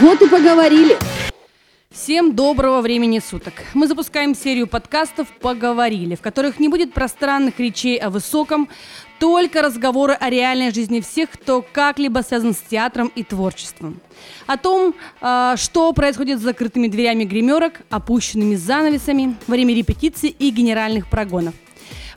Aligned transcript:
Вот 0.00 0.22
и 0.22 0.28
поговорили. 0.28 0.96
Всем 1.90 2.36
доброго 2.36 2.82
времени 2.82 3.18
суток. 3.18 3.54
Мы 3.74 3.88
запускаем 3.88 4.36
серию 4.36 4.68
подкастов 4.68 5.26
«Поговорили», 5.40 6.14
в 6.14 6.20
которых 6.20 6.60
не 6.60 6.68
будет 6.68 6.92
пространных 6.92 7.58
речей 7.58 7.96
о 7.96 8.10
высоком, 8.10 8.68
только 9.18 9.60
разговоры 9.60 10.12
о 10.12 10.30
реальной 10.30 10.72
жизни 10.72 11.00
всех, 11.00 11.30
кто 11.30 11.64
как-либо 11.72 12.20
связан 12.20 12.52
с 12.52 12.58
театром 12.58 13.10
и 13.16 13.24
творчеством. 13.24 14.00
О 14.46 14.56
том, 14.56 14.94
а, 15.20 15.56
что 15.56 15.92
происходит 15.92 16.38
с 16.38 16.42
закрытыми 16.42 16.86
дверями 16.86 17.24
гримерок, 17.24 17.80
опущенными 17.90 18.54
занавесами, 18.54 19.34
время 19.48 19.74
репетиций 19.74 20.28
и 20.28 20.50
генеральных 20.50 21.08
прогонов. 21.08 21.54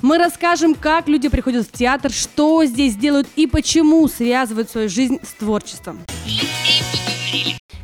Мы 0.04 0.20
расскажем, 0.20 0.76
как 0.76 1.08
люди 1.08 1.30
приходят 1.30 1.66
в 1.66 1.72
театр, 1.72 2.12
что 2.12 2.64
здесь 2.64 2.96
делают 2.96 3.28
и 3.36 3.48
почему 3.48 4.08
связывают 4.08 4.70
свою 4.70 4.88
жизнь 4.88 5.18
с 5.24 5.34
творчеством. 5.34 6.02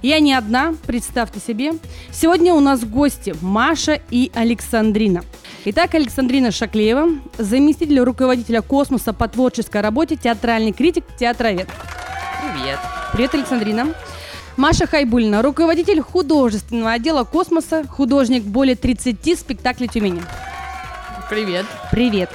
Я 0.01 0.19
не 0.19 0.33
одна, 0.33 0.75
представьте 0.85 1.39
себе. 1.39 1.73
Сегодня 2.11 2.53
у 2.53 2.59
нас 2.59 2.83
гости 2.83 3.35
Маша 3.41 3.99
и 4.11 4.31
Александрина. 4.33 5.23
Итак, 5.65 5.95
Александрина 5.95 6.51
Шаклеева, 6.51 7.09
заместитель 7.37 7.99
руководителя 7.99 8.61
космоса 8.61 9.13
по 9.13 9.27
творческой 9.27 9.81
работе, 9.81 10.15
театральный 10.15 10.71
критик, 10.71 11.03
театровед. 11.19 11.67
Привет. 12.53 12.79
Привет, 13.13 13.33
Александрина. 13.33 13.87
Маша 14.55 14.87
Хайбулина, 14.87 15.41
руководитель 15.41 16.01
художественного 16.01 16.91
отдела 16.93 17.23
космоса, 17.23 17.85
художник 17.87 18.43
более 18.43 18.75
30 18.75 19.37
спектаклей 19.37 19.87
Тюмени. 19.87 20.21
Привет. 21.29 21.65
Привет. 21.91 22.29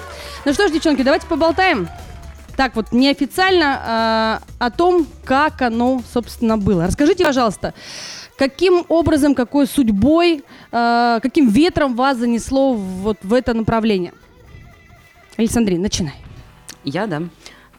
Ну 0.44 0.52
что 0.52 0.68
ж, 0.68 0.72
девчонки, 0.72 1.02
давайте 1.02 1.26
поболтаем. 1.26 1.88
Так 2.56 2.76
вот, 2.76 2.92
неофициально 2.92 4.40
э, 4.42 4.54
о 4.58 4.70
том, 4.70 5.06
как 5.24 5.62
оно, 5.62 6.02
собственно, 6.12 6.58
было. 6.58 6.86
Расскажите, 6.86 7.24
пожалуйста, 7.24 7.74
каким 8.36 8.84
образом, 8.88 9.34
какой 9.34 9.66
судьбой, 9.66 10.44
э, 10.70 11.18
каким 11.22 11.48
ветром 11.48 11.96
вас 11.96 12.18
занесло 12.18 12.74
вот 12.74 13.18
в 13.22 13.32
это 13.32 13.54
направление? 13.54 14.12
Александрин, 15.36 15.80
начинай. 15.80 16.14
Я, 16.84 17.06
да. 17.06 17.22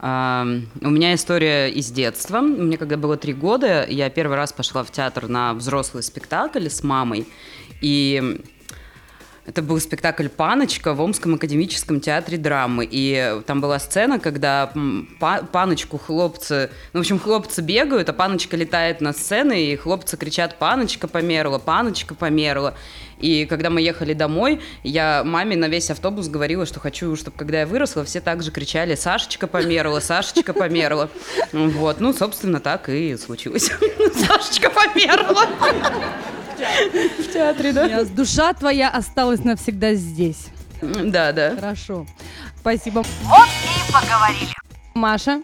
А, 0.06 0.46
у 0.82 0.90
меня 0.90 1.14
история 1.14 1.68
из 1.68 1.90
детства. 1.90 2.40
Мне 2.40 2.76
когда 2.76 2.96
было 2.96 3.16
три 3.16 3.32
года, 3.32 3.86
я 3.88 4.10
первый 4.10 4.36
раз 4.36 4.52
пошла 4.52 4.82
в 4.84 4.90
театр 4.90 5.28
на 5.28 5.54
взрослый 5.54 6.02
спектакль 6.02 6.68
с 6.68 6.82
мамой. 6.82 7.26
И 7.80 8.42
это 9.46 9.60
был 9.60 9.78
спектакль 9.78 10.28
«Паночка» 10.28 10.94
в 10.94 11.02
Омском 11.02 11.34
академическом 11.34 12.00
театре 12.00 12.38
драмы. 12.38 12.88
И 12.90 13.40
там 13.46 13.60
была 13.60 13.78
сцена, 13.78 14.18
когда 14.18 14.72
паночку 15.52 15.98
хлопцы... 15.98 16.70
Ну, 16.92 17.00
в 17.00 17.02
общем, 17.02 17.18
хлопцы 17.18 17.60
бегают, 17.60 18.08
а 18.08 18.14
паночка 18.14 18.56
летает 18.56 19.02
на 19.02 19.12
сцену, 19.12 19.52
и 19.52 19.76
хлопцы 19.76 20.16
кричат 20.16 20.58
«Паночка 20.58 21.08
померла! 21.08 21.58
Паночка 21.58 22.14
померла!» 22.14 22.74
И 23.20 23.46
когда 23.46 23.70
мы 23.70 23.80
ехали 23.80 24.12
домой, 24.14 24.60
я 24.82 25.22
маме 25.24 25.56
на 25.56 25.68
весь 25.68 25.90
автобус 25.90 26.28
говорила, 26.28 26.64
что 26.66 26.80
хочу, 26.80 27.14
чтобы 27.14 27.36
когда 27.36 27.60
я 27.60 27.66
выросла, 27.66 28.04
все 28.04 28.20
также 28.20 28.50
кричали 28.50 28.94
«Сашечка 28.94 29.46
померла! 29.46 30.00
Сашечка 30.00 30.54
померла!» 30.54 31.10
Вот, 31.52 32.00
ну, 32.00 32.14
собственно, 32.14 32.60
так 32.60 32.88
и 32.88 33.16
случилось. 33.18 33.70
Сашечка 34.14 34.70
померла! 34.70 35.46
В 36.56 37.32
театре, 37.32 37.72
да? 37.72 38.04
Душа 38.04 38.52
твоя 38.52 38.90
осталась 38.90 39.44
навсегда 39.44 39.94
здесь. 39.94 40.46
Да, 40.82 41.32
да. 41.32 41.54
Хорошо. 41.56 42.06
Спасибо. 42.60 43.02
Вот 43.22 43.48
и 43.48 43.92
поговорили. 43.92 44.52
Маша? 44.94 45.42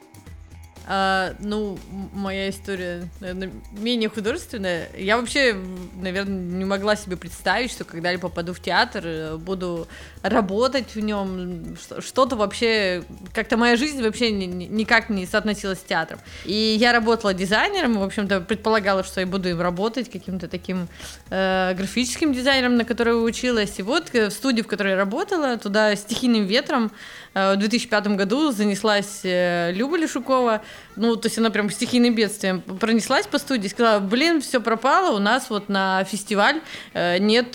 А, 0.92 1.34
ну, 1.38 1.78
моя 2.12 2.50
история, 2.50 3.08
наверное, 3.20 3.52
менее 3.70 4.08
художественная. 4.08 4.88
Я 4.98 5.18
вообще, 5.18 5.54
наверное, 6.02 6.36
не 6.36 6.64
могла 6.64 6.96
себе 6.96 7.16
представить, 7.16 7.70
что 7.70 7.84
когда-либо 7.84 8.22
попаду 8.22 8.52
в 8.52 8.58
театр, 8.58 9.02
э, 9.04 9.36
буду 9.36 9.86
работать 10.22 10.96
в 10.96 10.98
нем, 10.98 11.76
что-то 12.00 12.34
вообще, 12.34 13.04
как-то 13.32 13.56
моя 13.56 13.76
жизнь 13.76 14.02
вообще 14.02 14.32
никак 14.32 15.10
не 15.10 15.26
соотносилась 15.26 15.78
с 15.78 15.82
театром. 15.82 16.18
И 16.44 16.76
я 16.80 16.92
работала 16.92 17.34
дизайнером, 17.34 17.96
в 17.96 18.02
общем-то, 18.02 18.40
предполагала, 18.40 19.04
что 19.04 19.20
я 19.20 19.28
буду 19.28 19.48
им 19.48 19.60
работать, 19.60 20.10
каким-то 20.10 20.48
таким 20.48 20.88
э, 21.30 21.72
графическим 21.74 22.32
дизайнером, 22.32 22.76
на 22.76 22.84
который 22.84 23.12
училась. 23.12 23.78
И 23.78 23.82
вот 23.82 24.12
э, 24.12 24.26
в 24.26 24.32
студии, 24.32 24.62
в 24.62 24.66
которой 24.66 24.90
я 24.90 24.96
работала, 24.96 25.56
туда 25.56 25.94
стихийным 25.94 26.46
ветром 26.46 26.90
э, 27.34 27.54
в 27.54 27.58
2005 27.58 28.08
году 28.16 28.50
занеслась 28.50 29.20
э, 29.22 29.70
Люба 29.70 29.96
Лешукова, 29.96 30.62
ну, 30.96 31.16
то 31.16 31.26
есть 31.26 31.38
она 31.38 31.50
прям 31.50 31.70
стихийным 31.70 32.14
бедствием 32.14 32.60
пронеслась 32.60 33.26
по 33.26 33.38
студии, 33.38 33.68
сказала, 33.68 34.00
блин, 34.00 34.40
все 34.40 34.60
пропало, 34.60 35.16
у 35.16 35.18
нас 35.18 35.48
вот 35.50 35.68
на 35.68 36.04
фестиваль 36.04 36.60
э, 36.92 37.18
нет 37.18 37.52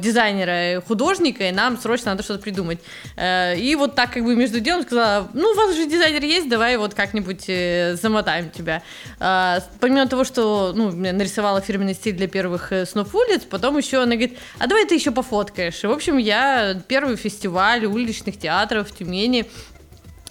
дизайнера, 0.00 0.80
художника, 0.86 1.48
и 1.48 1.52
нам 1.52 1.78
срочно 1.78 2.12
надо 2.12 2.22
что-то 2.22 2.42
придумать. 2.42 2.78
Э, 3.16 3.56
и 3.56 3.74
вот 3.74 3.94
так 3.94 4.12
как 4.12 4.24
бы 4.24 4.36
между 4.36 4.60
делом 4.60 4.82
сказала, 4.82 5.28
ну, 5.32 5.50
у 5.50 5.54
вас 5.54 5.74
же 5.74 5.86
дизайнер 5.86 6.22
есть, 6.22 6.48
давай 6.48 6.76
вот 6.76 6.94
как-нибудь 6.94 7.44
э, 7.48 7.96
замотаем 8.00 8.50
тебя. 8.50 8.82
Э, 9.18 9.60
помимо 9.80 10.06
того, 10.06 10.24
что, 10.24 10.72
ну, 10.74 10.90
нарисовала 10.92 11.60
фирменный 11.60 11.94
стиль 11.94 12.14
для 12.14 12.28
первых 12.28 12.72
снов 12.86 13.14
улиц, 13.14 13.42
потом 13.48 13.76
еще 13.78 14.02
она 14.02 14.16
говорит, 14.16 14.38
а 14.58 14.66
давай 14.66 14.84
ты 14.86 14.94
еще 14.94 15.10
пофоткаешь. 15.10 15.82
И, 15.82 15.86
в 15.86 15.92
общем, 15.92 16.18
я 16.18 16.80
первый 16.86 17.16
фестиваль 17.16 17.84
уличных 17.86 18.38
театров 18.38 18.88
в 18.88 18.96
Тюмени 18.96 19.46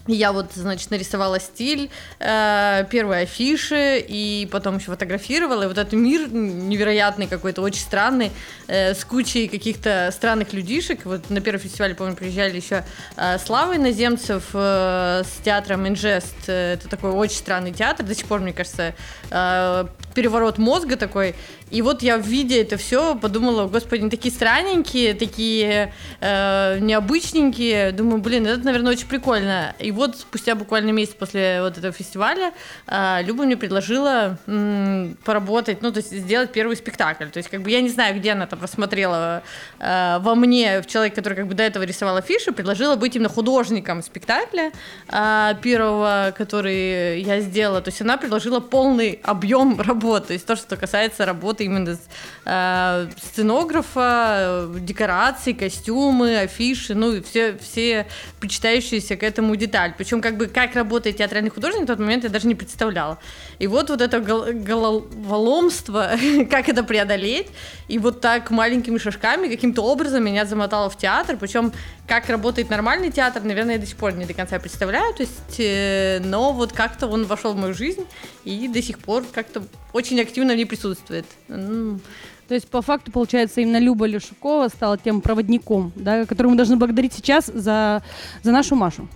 я 0.07 0.31
вот, 0.31 0.51
значит, 0.53 0.91
нарисовала 0.91 1.39
стиль, 1.39 1.89
э, 2.19 2.85
первые 2.89 3.23
афиши, 3.23 3.99
и 3.99 4.47
потом 4.51 4.77
еще 4.77 4.87
фотографировала. 4.87 5.63
И 5.63 5.67
вот 5.67 5.77
этот 5.77 5.93
мир 5.93 6.31
невероятный 6.31 7.27
какой-то, 7.27 7.61
очень 7.61 7.81
странный, 7.81 8.31
э, 8.67 8.93
с 8.93 9.03
кучей 9.03 9.47
каких-то 9.47 10.09
странных 10.13 10.53
людишек. 10.53 11.05
Вот 11.05 11.29
на 11.29 11.41
первом 11.41 11.59
фестивале, 11.61 11.95
помню, 11.95 12.15
приезжали 12.15 12.55
еще 12.55 12.83
э, 13.15 13.37
Слава 13.39 13.75
Иноземцев 13.75 14.43
э, 14.53 15.23
с 15.23 15.43
театром 15.43 15.87
Инжест. 15.87 16.47
Это 16.47 16.87
такой 16.89 17.11
очень 17.11 17.37
странный 17.37 17.71
театр. 17.71 18.05
До 18.05 18.15
сих 18.15 18.25
пор, 18.25 18.39
мне 18.39 18.53
кажется, 18.53 18.93
э, 19.29 19.85
переворот 20.13 20.57
мозга 20.57 20.95
такой. 20.95 21.35
И 21.69 21.81
вот 21.81 22.01
я, 22.01 22.17
видя 22.17 22.55
это 22.55 22.77
все, 22.77 23.15
подумала, 23.15 23.67
господи, 23.67 24.01
они 24.01 24.09
такие 24.09 24.33
странненькие, 24.33 25.13
такие 25.13 25.93
э, 26.21 26.79
необычненькие. 26.79 27.91
Думаю, 27.91 28.21
блин, 28.21 28.47
это, 28.47 28.63
наверное, 28.63 28.93
очень 28.93 29.07
прикольно. 29.07 29.75
И 29.79 29.91
вот 29.91 30.15
спустя 30.17 30.55
буквально 30.55 30.91
месяц 30.91 31.13
после 31.13 31.61
вот 31.61 31.77
этого 31.77 31.91
фестиваля 31.91 32.53
э, 32.87 33.23
Люба 33.23 33.43
мне 33.43 33.57
предложила 33.57 34.37
м, 34.47 35.17
поработать, 35.25 35.81
ну, 35.81 35.91
то 35.91 35.97
есть 35.97 36.11
сделать 36.11 36.53
первый 36.53 36.77
спектакль. 36.77 37.25
То 37.25 37.37
есть, 37.37 37.49
как 37.49 37.61
бы 37.61 37.69
я 37.69 37.81
не 37.81 37.89
знаю, 37.89 38.17
где 38.17 38.31
она 38.31 38.47
там 38.47 38.61
рассмотрела 38.61 39.43
э, 39.79 40.19
во 40.19 40.35
мне, 40.35 40.81
в 40.81 40.87
человеке, 40.87 41.15
который 41.15 41.35
как 41.35 41.47
бы 41.47 41.53
до 41.53 41.63
этого 41.63 41.83
рисовал 41.83 42.15
афишу, 42.15 42.53
предложила 42.53 42.95
быть 42.95 43.15
именно 43.15 43.29
художником 43.29 44.01
спектакля 44.03 44.71
э, 45.09 45.53
первого, 45.61 46.33
который 46.37 47.21
я 47.21 47.41
сделала. 47.41 47.81
То 47.81 47.89
есть 47.89 48.01
она 48.01 48.15
предложила 48.15 48.61
полный 48.61 49.19
объем 49.23 49.81
работы. 49.81 50.27
То 50.27 50.33
есть 50.33 50.45
то, 50.45 50.55
что 50.55 50.77
касается 50.77 51.25
работы 51.25 51.56
работа 51.57 51.63
именно 51.63 51.97
э, 52.45 53.09
сценографа, 53.21 54.69
декорации, 54.79 55.53
костюмы, 55.53 56.39
афиши, 56.39 56.95
ну 56.95 57.13
и 57.13 57.21
все, 57.21 57.57
все 57.57 58.07
причитающиеся 58.39 59.15
к 59.15 59.23
этому 59.23 59.55
деталь. 59.55 59.93
Причем 59.97 60.21
как 60.21 60.37
бы 60.37 60.47
как 60.47 60.75
работает 60.75 61.17
театральный 61.17 61.49
художник 61.49 61.83
в 61.83 61.87
тот 61.87 61.99
момент 61.99 62.23
я 62.23 62.29
даже 62.29 62.47
не 62.47 62.55
представляла. 62.55 63.17
И 63.59 63.67
вот 63.67 63.89
вот 63.89 64.01
это 64.01 64.19
гол- 64.19 64.53
головоломство, 64.53 66.11
как 66.49 66.69
это 66.69 66.83
преодолеть, 66.83 67.47
и 67.87 67.99
вот 67.99 68.21
так 68.21 68.51
маленькими 68.51 68.97
шажками 68.97 69.47
каким-то 69.47 69.81
образом 69.81 70.23
меня 70.23 70.45
замотало 70.45 70.89
в 70.89 70.97
театр, 70.97 71.37
причем 71.37 71.71
как 72.07 72.29
работает 72.29 72.69
нормальный 72.69 73.11
театр, 73.11 73.43
наверное, 73.43 73.75
я 73.75 73.81
до 73.81 73.85
сих 73.85 73.97
пор 73.97 74.13
не 74.13 74.25
до 74.25 74.33
конца 74.33 74.59
представляю, 74.59 75.13
то 75.13 75.23
есть, 75.23 75.59
э, 75.59 76.19
но 76.23 76.53
вот 76.53 76.71
как-то 76.71 77.07
он 77.07 77.25
вошел 77.25 77.53
в 77.53 77.57
мою 77.57 77.73
жизнь 77.73 78.05
и 78.45 78.67
до 78.67 78.81
сих 78.81 78.99
пор 78.99 79.25
как-то 79.33 79.63
очень 79.93 80.19
активно 80.21 80.53
в 80.53 80.55
ней 80.55 80.65
присутствует. 80.65 81.25
То 81.47 82.53
есть, 82.53 82.67
по 82.69 82.81
факту, 82.81 83.11
получается, 83.11 83.61
именно 83.61 83.79
Люба 83.79 84.05
Лешукова 84.05 84.69
стала 84.69 84.97
тем 84.97 85.21
проводником, 85.21 85.91
да, 85.95 86.25
которому 86.25 86.51
мы 86.51 86.57
должны 86.57 86.77
благодарить 86.77 87.13
сейчас 87.13 87.47
за, 87.47 88.03
за 88.41 88.51
нашу 88.51 88.75
Машу 88.75 89.07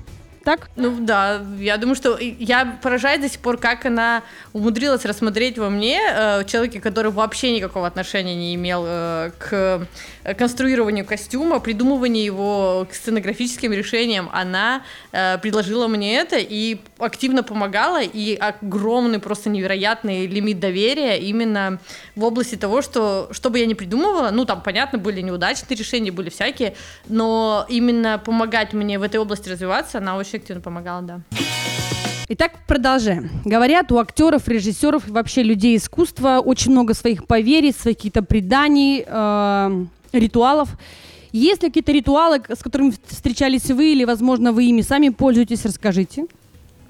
так? 0.44 0.70
Ну 0.76 0.98
да, 1.00 1.42
я 1.60 1.78
думаю, 1.78 1.96
что 1.96 2.18
я 2.20 2.78
поражаюсь 2.82 3.22
до 3.22 3.30
сих 3.30 3.40
пор, 3.40 3.58
как 3.58 3.86
она 3.86 4.24
умудрилась 4.54 5.06
рассмотреть 5.06 5.58
во 5.58 5.70
мне 5.70 6.00
э, 6.02 6.44
человека, 6.46 6.80
который 6.80 7.12
вообще 7.12 7.54
никакого 7.56 7.88
отношения 7.88 8.36
не 8.36 8.56
имел 8.56 8.84
э, 8.86 9.32
к 9.38 9.88
конструированию 10.38 11.06
костюма, 11.06 11.60
придумыванию 11.60 12.24
его 12.24 12.88
к 12.90 12.94
сценографическим 12.94 13.72
решениям. 13.72 14.30
Она 14.34 14.84
э, 15.12 15.38
предложила 15.38 15.88
мне 15.88 16.16
это 16.16 16.38
и 16.38 16.80
активно 17.04 17.44
помогала, 17.44 18.02
и 18.02 18.36
огромный, 18.36 19.20
просто 19.20 19.50
невероятный 19.50 20.28
лимит 20.28 20.60
доверия 20.60 21.20
именно 21.20 21.80
в 22.16 22.24
области 22.24 22.56
того, 22.56 22.82
что 22.82 23.30
что 23.32 23.50
бы 23.50 23.60
я 23.60 23.66
ни 23.66 23.74
придумывала, 23.74 24.30
ну 24.32 24.46
там, 24.46 24.62
понятно, 24.62 24.98
были 24.98 25.22
неудачные 25.22 25.78
решения, 25.78 26.12
были 26.12 26.30
всякие, 26.30 26.76
но 27.08 27.66
именно 27.70 28.22
помогать 28.24 28.74
мне 28.74 29.00
в 29.00 29.04
этой 29.04 29.18
области 29.20 29.50
развиваться, 29.50 29.98
она 29.98 30.16
очень 30.18 30.40
активно 30.40 30.62
помогала, 30.62 31.02
да. 31.02 31.22
Итак, 32.34 32.54
продолжаем. 32.66 33.30
Говорят, 33.44 33.92
у 33.92 33.98
актеров, 33.98 34.48
режиссеров 34.48 35.08
и 35.08 35.12
вообще 35.12 35.44
людей 35.44 35.76
искусства 35.76 36.42
очень 36.44 36.72
много 36.72 36.94
своих 36.94 37.28
поверий, 37.28 37.74
своих 37.74 37.98
каких-то 37.98 38.24
преданий, 38.24 39.04
э, 39.06 39.86
ритуалов. 40.14 40.70
Есть 41.34 41.64
ли 41.64 41.70
какие-то 41.70 41.92
ритуалы, 41.92 42.42
с 42.48 42.64
которыми 42.64 42.94
встречались 43.06 43.66
вы, 43.66 43.92
или, 43.92 44.06
возможно, 44.06 44.52
вы 44.52 44.66
ими 44.66 44.82
сами 44.82 45.10
пользуетесь? 45.10 45.66
Расскажите. 45.66 46.26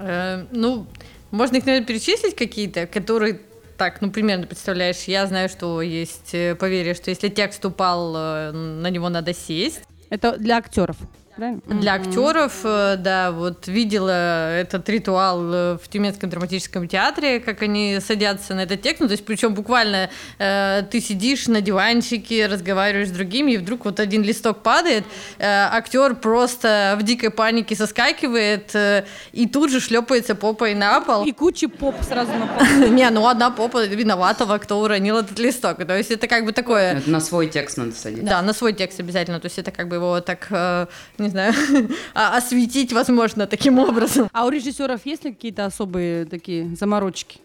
Э, 0.01 0.45
ну, 0.51 0.87
можно 1.31 1.57
их, 1.57 1.65
наверное, 1.65 1.87
перечислить 1.87 2.35
какие-то, 2.35 2.87
которые 2.87 3.39
так, 3.77 4.01
ну, 4.01 4.11
примерно 4.11 4.45
представляешь, 4.45 5.03
я 5.05 5.25
знаю, 5.25 5.49
что 5.49 5.81
есть 5.81 6.33
э, 6.33 6.55
поверье, 6.55 6.93
что 6.93 7.09
если 7.09 7.29
текст 7.29 7.65
упал, 7.65 8.13
э, 8.15 8.51
на 8.51 8.89
него 8.89 9.09
надо 9.09 9.33
сесть. 9.33 9.81
Это 10.09 10.37
для 10.37 10.57
актеров 10.57 10.97
правильно? 11.35 11.61
Для 11.65 11.93
актеров, 11.93 12.61
э, 12.63 12.95
да, 12.97 13.31
вот 13.31 13.67
видела 13.67 14.55
этот 14.55 14.87
ритуал 14.89 15.53
э, 15.53 15.77
в 15.81 15.87
Тюменском 15.89 16.29
драматическом 16.29 16.87
театре, 16.87 17.39
как 17.39 17.61
они 17.61 17.99
садятся 17.99 18.53
на 18.55 18.61
этот 18.61 18.81
текст, 18.81 19.01
ну, 19.01 19.07
то 19.07 19.13
есть 19.13 19.25
причем 19.25 19.53
буквально 19.53 20.09
э, 20.39 20.83
ты 20.89 21.01
сидишь 21.01 21.47
на 21.47 21.61
диванчике, 21.61 22.47
разговариваешь 22.47 23.09
с 23.09 23.11
другими, 23.11 23.53
и 23.53 23.57
вдруг 23.57 23.85
вот 23.85 23.99
один 23.99 24.23
листок 24.23 24.63
падает, 24.63 25.03
э, 25.37 25.45
актер 25.45 26.15
просто 26.15 26.97
в 26.99 27.03
дикой 27.03 27.29
панике 27.29 27.75
соскакивает 27.75 28.75
э, 28.75 29.05
и 29.31 29.47
тут 29.47 29.71
же 29.71 29.79
шлепается 29.79 30.35
попой 30.35 30.73
на 30.73 31.01
пол. 31.01 31.25
И 31.25 31.31
куча 31.31 31.69
поп 31.69 31.95
сразу 32.03 32.31
на 32.33 32.47
пол. 32.47 32.87
Не, 32.89 33.09
ну 33.09 33.27
одна 33.27 33.51
попа 33.51 33.85
виноватого, 33.85 34.57
кто 34.57 34.79
уронил 34.79 35.17
этот 35.17 35.39
листок. 35.39 35.85
То 35.85 35.97
есть 35.97 36.11
это 36.11 36.27
как 36.27 36.45
бы 36.45 36.51
такое... 36.51 37.01
На 37.05 37.19
свой 37.19 37.47
текст 37.47 37.77
надо 37.77 37.91
садиться. 37.93 38.25
Да, 38.25 38.41
на 38.41 38.53
свой 38.53 38.73
текст 38.73 38.99
обязательно. 38.99 39.39
То 39.39 39.47
есть 39.47 39.59
это 39.59 39.71
как 39.71 39.87
бы 39.87 39.95
его 39.95 40.21
так, 40.21 40.47
э, 40.49 40.87
не 41.21 41.29
знаю, 41.29 41.53
а, 42.13 42.37
осветить, 42.37 42.93
возможно, 42.93 43.47
таким 43.47 43.79
образом. 43.79 44.29
А 44.33 44.45
у 44.45 44.49
режиссеров 44.49 45.05
есть 45.05 45.23
ли 45.23 45.31
какие-то 45.33 45.65
особые 45.65 46.25
такие 46.25 46.75
заморочки? 46.75 47.39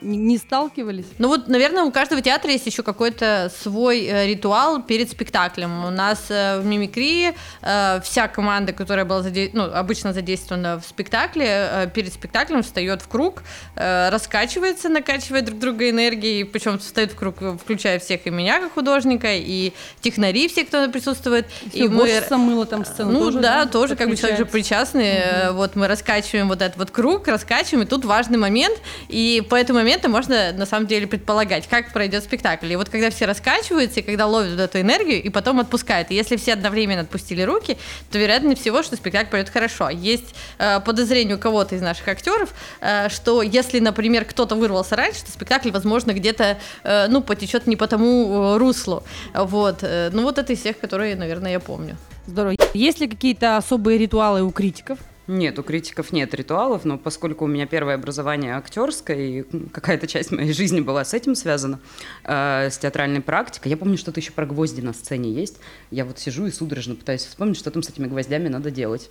Не 0.00 0.38
сталкивались? 0.38 1.06
Ну 1.18 1.28
вот, 1.28 1.48
наверное, 1.48 1.84
у 1.84 1.90
каждого 1.90 2.20
театра 2.20 2.50
есть 2.50 2.66
еще 2.66 2.82
какой-то 2.82 3.52
свой 3.62 4.04
э, 4.04 4.26
ритуал 4.26 4.82
перед 4.82 5.10
спектаклем. 5.10 5.84
У 5.84 5.90
нас 5.90 6.26
э, 6.28 6.60
в 6.60 6.66
мимикрии 6.66 7.34
э, 7.62 8.00
вся 8.02 8.28
команда, 8.28 8.72
которая 8.72 9.04
была 9.04 9.22
заде... 9.22 9.50
ну, 9.52 9.64
обычно 9.64 10.12
задействована 10.12 10.80
в 10.80 10.86
спектакле, 10.86 11.90
перед 11.94 12.12
спектаклем 12.12 12.62
встает 12.62 13.02
в 13.02 13.08
круг, 13.08 13.42
раскачивается, 13.74 14.88
накачивает 14.88 15.44
друг 15.44 15.58
друга 15.58 15.90
энергией, 15.90 16.44
причем 16.44 16.78
встает 16.78 17.12
в 17.12 17.16
круг, 17.16 17.36
включая 17.60 17.98
всех 17.98 18.26
и 18.26 18.30
меня 18.30 18.60
как 18.60 18.74
художника, 18.74 19.28
и 19.34 19.72
технари, 20.00 20.48
все, 20.48 20.64
кто 20.64 20.88
присутствует. 20.88 21.46
И, 21.72 21.84
и 21.84 21.88
мы... 21.88 22.08
мыло 22.30 22.66
там 22.66 22.84
сцену 22.84 23.12
Ну 23.12 23.20
тоже, 23.20 23.40
да, 23.40 23.64
да 23.64 23.70
тоже 23.70 23.96
как 23.96 24.08
бы 24.08 24.16
человек 24.16 24.38
же 24.38 24.46
причастный. 24.46 25.48
Угу. 25.48 25.56
Вот 25.56 25.76
мы 25.76 25.88
раскачиваем 25.88 26.48
вот 26.48 26.62
этот 26.62 26.78
вот 26.78 26.90
круг, 26.90 27.28
раскачиваем, 27.28 27.86
и 27.86 27.88
тут 27.88 28.04
важный 28.04 28.38
момент, 28.38 28.78
и 29.08 29.44
поэтому 29.48 29.77
момента 29.78 30.08
можно 30.08 30.52
на 30.52 30.66
самом 30.66 30.86
деле 30.86 31.06
предполагать, 31.06 31.66
как 31.68 31.92
пройдет 31.92 32.24
спектакль. 32.24 32.72
И 32.72 32.76
вот 32.76 32.88
когда 32.88 33.10
все 33.10 33.24
раскачиваются, 33.24 34.00
и 34.00 34.02
когда 34.02 34.26
ловят 34.26 34.58
эту 34.58 34.80
энергию, 34.80 35.22
и 35.22 35.28
потом 35.30 35.60
отпускают. 35.60 36.10
И 36.10 36.14
если 36.14 36.36
все 36.36 36.52
одновременно 36.52 37.02
отпустили 37.02 37.42
руки, 37.42 37.78
то 38.10 38.18
вероятнее 38.18 38.56
всего, 38.56 38.82
что 38.82 38.96
спектакль 38.96 39.30
пройдет 39.30 39.50
хорошо. 39.50 39.88
Есть 39.88 40.34
э, 40.58 40.80
подозрение 40.80 41.36
у 41.36 41.38
кого-то 41.38 41.74
из 41.74 41.82
наших 41.82 42.08
актеров, 42.08 42.52
э, 42.80 43.08
что 43.08 43.42
если, 43.42 43.80
например, 43.80 44.24
кто-то 44.24 44.54
вырвался 44.54 44.96
раньше, 44.96 45.24
то 45.24 45.32
спектакль, 45.32 45.70
возможно, 45.70 46.12
где-то, 46.12 46.58
э, 46.84 47.06
ну, 47.08 47.22
потечет 47.22 47.66
не 47.66 47.76
по 47.76 47.86
тому 47.86 48.54
э, 48.54 48.58
руслу. 48.58 49.02
Вот. 49.34 49.78
Э, 49.82 50.10
ну, 50.12 50.22
вот 50.22 50.38
это 50.38 50.52
из 50.52 50.60
всех, 50.60 50.78
которые, 50.78 51.16
наверное, 51.16 51.52
я 51.52 51.60
помню. 51.60 51.96
Здорово. 52.26 52.56
Есть 52.74 53.00
ли 53.00 53.08
какие-то 53.08 53.56
особые 53.56 53.98
ритуалы 53.98 54.42
у 54.42 54.50
критиков? 54.50 54.98
Нет, 55.28 55.58
у 55.58 55.62
критиков 55.62 56.10
нет 56.10 56.32
ритуалов, 56.32 56.86
но 56.86 56.96
поскольку 56.96 57.44
у 57.44 57.48
меня 57.48 57.66
первое 57.66 57.96
образование 57.96 58.56
актерское, 58.56 59.16
и 59.18 59.42
какая-то 59.72 60.06
часть 60.06 60.30
моей 60.30 60.54
жизни 60.54 60.80
была 60.80 61.04
с 61.04 61.12
этим 61.12 61.34
связана, 61.34 61.80
э, 62.24 62.70
с 62.70 62.78
театральной 62.78 63.20
практикой, 63.20 63.68
я 63.68 63.76
помню, 63.76 63.98
что-то 63.98 64.20
еще 64.20 64.32
про 64.32 64.46
гвозди 64.46 64.80
на 64.80 64.94
сцене 64.94 65.30
есть. 65.30 65.58
Я 65.90 66.06
вот 66.06 66.18
сижу 66.18 66.46
и 66.46 66.50
судорожно 66.50 66.94
пытаюсь 66.94 67.26
вспомнить, 67.26 67.58
что 67.58 67.70
там 67.70 67.82
с 67.82 67.90
этими 67.90 68.06
гвоздями 68.06 68.48
надо 68.48 68.70
делать. 68.70 69.10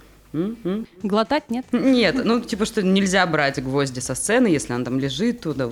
Глотать 1.03 1.49
нет? 1.49 1.65
Нет, 1.71 2.23
ну 2.23 2.41
типа 2.41 2.65
что 2.65 2.83
нельзя 2.83 3.25
брать 3.25 3.61
гвозди 3.63 3.99
со 3.99 4.15
сцены, 4.15 4.47
если 4.47 4.73
она 4.73 4.83
там 4.83 4.99
лежит, 4.99 5.41
туда 5.41 5.69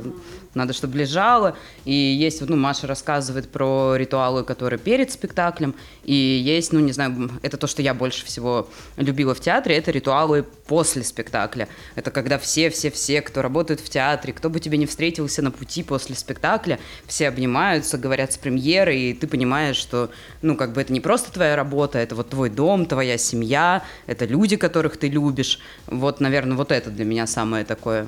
надо, 0.53 0.73
чтобы 0.73 0.97
лежала. 0.97 1.55
И 1.83 1.93
есть, 1.93 2.41
ну 2.41 2.55
Маша 2.55 2.87
рассказывает 2.87 3.49
про 3.49 3.95
ритуалы, 3.95 4.43
которые 4.43 4.79
перед 4.79 5.11
спектаклем, 5.11 5.75
и 6.03 6.13
есть, 6.13 6.71
ну 6.73 6.79
не 6.79 6.93
знаю, 6.93 7.29
это 7.41 7.57
то, 7.57 7.67
что 7.67 7.81
я 7.81 7.93
больше 7.93 8.25
всего 8.25 8.69
любила 8.97 9.35
в 9.35 9.39
театре, 9.39 9.75
это 9.75 9.91
ритуалы 9.91 10.45
после 10.67 11.03
спектакля. 11.03 11.67
Это 11.95 12.11
когда 12.11 12.37
все-все-все, 12.37 13.21
кто 13.21 13.41
работает 13.41 13.79
в 13.81 13.89
театре, 13.89 14.33
кто 14.33 14.49
бы 14.49 14.59
тебе 14.59 14.77
не 14.77 14.85
встретился 14.85 15.41
на 15.41 15.51
пути 15.51 15.83
после 15.83 16.15
спектакля, 16.15 16.79
все 17.05 17.27
обнимаются, 17.27 17.97
говорят 17.97 18.33
с 18.33 18.37
премьерой, 18.37 18.99
и 18.99 19.13
ты 19.13 19.27
понимаешь, 19.27 19.75
что, 19.75 20.09
ну 20.41 20.55
как 20.55 20.73
бы 20.73 20.81
это 20.81 20.93
не 20.93 21.01
просто 21.01 21.31
твоя 21.31 21.55
работа, 21.55 21.99
это 21.99 22.15
вот 22.15 22.29
твой 22.29 22.49
дом, 22.49 22.85
твоя 22.85 23.17
семья, 23.17 23.83
это 24.07 24.25
люди, 24.25 24.44
люди, 24.45 24.57
которых 24.57 24.97
ты 24.97 25.09
любишь. 25.09 25.59
Вот, 25.87 26.21
наверное, 26.21 26.55
вот 26.55 26.71
это 26.71 26.91
для 26.91 27.03
меня 27.03 27.25
самое 27.25 27.65
такое. 27.65 28.05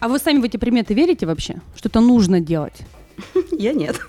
А 0.00 0.08
вы 0.08 0.18
сами 0.18 0.40
в 0.40 0.44
эти 0.44 0.56
приметы 0.56 0.94
верите 0.94 1.26
вообще? 1.26 1.56
Что 1.76 1.90
это 1.90 2.00
нужно 2.00 2.40
делать? 2.40 2.80
Я 3.52 3.74
нет. 3.74 4.00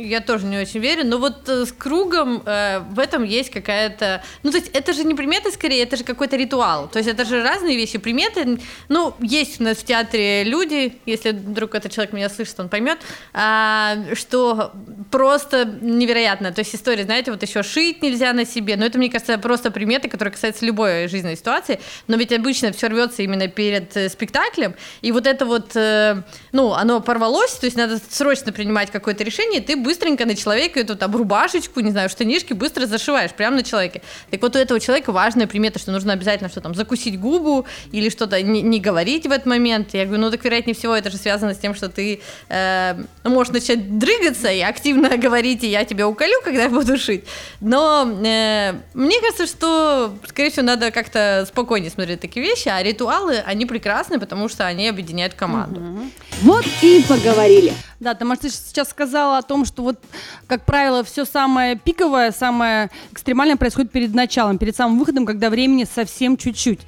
Я 0.00 0.20
тоже 0.20 0.46
не 0.46 0.58
очень 0.58 0.80
верю, 0.80 1.04
но 1.04 1.18
вот 1.18 1.48
э, 1.48 1.66
с 1.66 1.72
кругом 1.72 2.42
э, 2.44 2.80
в 2.90 2.98
этом 2.98 3.24
есть 3.24 3.50
какая-то... 3.50 4.22
Ну, 4.42 4.50
то 4.50 4.58
есть 4.58 4.70
это 4.72 4.92
же 4.92 5.04
не 5.04 5.14
приметы 5.14 5.50
скорее, 5.52 5.82
это 5.82 5.96
же 5.96 6.04
какой-то 6.04 6.36
ритуал. 6.36 6.88
То 6.88 6.98
есть 6.98 7.08
это 7.08 7.24
же 7.24 7.42
разные 7.42 7.76
вещи. 7.76 7.98
Приметы, 7.98 8.58
ну, 8.88 9.14
есть 9.20 9.60
у 9.60 9.64
нас 9.64 9.78
в 9.78 9.84
театре 9.84 10.44
люди, 10.44 10.94
если 11.06 11.30
вдруг 11.30 11.74
этот 11.74 11.92
человек 11.92 12.12
меня 12.12 12.28
слышит, 12.28 12.58
он 12.58 12.68
поймет, 12.68 12.98
э, 13.34 14.14
что 14.14 14.72
просто 15.10 15.64
невероятно. 15.80 16.52
То 16.52 16.60
есть 16.60 16.74
история, 16.74 17.04
знаете, 17.04 17.30
вот 17.30 17.42
еще 17.42 17.62
шить 17.62 18.02
нельзя 18.02 18.32
на 18.32 18.44
себе, 18.44 18.76
но 18.76 18.84
это, 18.84 18.98
мне 18.98 19.10
кажется, 19.10 19.38
просто 19.38 19.70
приметы, 19.70 20.08
которые 20.08 20.32
касаются 20.32 20.64
любой 20.64 21.08
жизненной 21.08 21.36
ситуации, 21.36 21.80
но 22.06 22.16
ведь 22.16 22.32
обычно 22.32 22.72
все 22.72 22.88
рвется 22.88 23.22
именно 23.22 23.48
перед 23.48 23.96
э, 23.96 24.08
спектаклем, 24.08 24.74
и 25.02 25.12
вот 25.12 25.26
это 25.26 25.44
вот, 25.44 25.76
э, 25.76 26.22
ну, 26.52 26.72
оно 26.72 27.00
порвалось, 27.00 27.52
то 27.54 27.66
есть 27.66 27.76
надо 27.76 27.98
срочно 28.10 28.52
принимать 28.52 28.90
какое-то 28.90 29.24
решение, 29.24 29.60
ты 29.60 29.76
быстренько 29.90 30.24
на 30.24 30.36
человека 30.36 30.78
эту 30.78 30.94
там 30.94 31.16
рубашечку, 31.16 31.80
не 31.80 31.90
знаю, 31.90 32.08
штанишки 32.08 32.52
быстро 32.52 32.86
зашиваешь 32.86 33.32
прямо 33.32 33.56
на 33.56 33.64
человеке. 33.64 34.02
Так 34.30 34.40
вот 34.40 34.54
у 34.54 34.58
этого 34.58 34.78
человека 34.78 35.10
важная 35.10 35.48
примета, 35.48 35.80
что 35.80 35.90
нужно 35.90 36.12
обязательно 36.12 36.48
что 36.48 36.60
там 36.60 36.76
закусить 36.76 37.18
губу 37.18 37.66
или 37.90 38.08
что-то 38.08 38.40
не, 38.40 38.62
не 38.62 38.78
говорить 38.78 39.26
в 39.26 39.32
этот 39.32 39.46
момент. 39.46 39.88
Я 39.92 40.04
говорю, 40.04 40.22
ну 40.22 40.30
так 40.30 40.44
вероятнее 40.44 40.76
всего 40.76 40.94
это 40.94 41.10
же 41.10 41.16
связано 41.16 41.54
с 41.54 41.58
тем, 41.58 41.74
что 41.74 41.88
ты 41.88 42.20
э, 42.48 43.02
можешь 43.24 43.52
начать 43.52 43.98
дрыгаться 43.98 44.48
и 44.52 44.60
активно 44.60 45.16
говорить, 45.16 45.64
и 45.64 45.66
я 45.66 45.84
тебя 45.84 46.06
уколю, 46.06 46.40
когда 46.44 46.62
я 46.62 46.68
буду 46.68 46.96
шить. 46.96 47.24
Но 47.60 48.08
э, 48.24 48.74
мне 48.94 49.20
кажется, 49.20 49.48
что, 49.48 50.14
скорее 50.28 50.50
всего, 50.50 50.66
надо 50.66 50.92
как-то 50.92 51.46
спокойнее 51.48 51.90
смотреть 51.90 52.20
такие 52.20 52.46
вещи, 52.46 52.68
а 52.68 52.80
ритуалы, 52.80 53.38
они 53.44 53.66
прекрасны, 53.66 54.20
потому 54.20 54.48
что 54.48 54.66
они 54.66 54.88
объединяют 54.88 55.34
команду. 55.34 55.80
Угу. 55.80 56.00
Вот 56.42 56.66
и 56.82 57.04
поговорили. 57.08 57.72
Да, 58.00 58.14
ты, 58.14 58.24
может, 58.24 58.42
ты 58.42 58.50
сейчас 58.50 58.88
сказала 58.88 59.36
о 59.36 59.42
том, 59.42 59.66
что 59.66 59.82
вот, 59.82 60.00
как 60.46 60.64
правило, 60.64 61.04
все 61.04 61.26
самое 61.26 61.76
пиковое, 61.76 62.32
самое 62.32 62.90
экстремальное 63.12 63.56
происходит 63.56 63.92
перед 63.92 64.14
началом, 64.14 64.56
перед 64.56 64.74
самым 64.74 64.98
выходом, 64.98 65.26
когда 65.26 65.50
времени 65.50 65.84
совсем 65.84 66.38
чуть-чуть. 66.38 66.80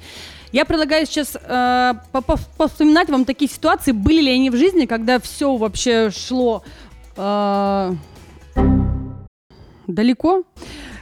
Я 0.51 0.65
предлагаю 0.65 1.05
сейчас 1.05 1.37
э, 1.39 1.93
повспоминать 2.57 3.09
вам 3.09 3.25
такие 3.25 3.49
ситуации, 3.49 3.91
были 3.91 4.21
ли 4.21 4.31
они 4.31 4.49
в 4.49 4.55
жизни, 4.55 4.87
когда 4.87 5.19
все 5.19 5.55
вообще 5.55 6.09
шло 6.09 6.63
э, 7.15 7.93
далеко, 9.85 10.43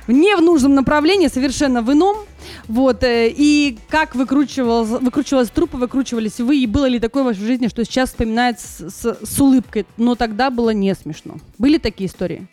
не 0.07 0.35
в 0.35 0.41
нужном 0.41 0.75
направлении, 0.75 1.27
совершенно 1.27 1.81
в 1.81 1.91
ином. 1.91 2.17
Вот, 2.67 3.03
э, 3.03 3.29
и 3.29 3.77
как 3.89 4.15
выкручивалась, 4.15 4.89
выкручивалась 4.89 5.49
трупа, 5.49 5.77
выкручивались 5.77 6.39
вы, 6.39 6.57
и 6.57 6.67
было 6.67 6.85
ли 6.85 6.99
такое 6.99 7.23
в 7.23 7.27
вашей 7.27 7.45
жизни, 7.45 7.67
что 7.67 7.83
сейчас 7.85 8.09
вспоминает 8.09 8.59
с, 8.59 8.89
с, 8.89 9.17
с 9.23 9.39
улыбкой, 9.39 9.85
но 9.97 10.15
тогда 10.15 10.49
было 10.49 10.71
не 10.71 10.93
смешно. 10.95 11.35
Были 11.57 11.77
такие 11.77 12.09
истории? 12.09 12.47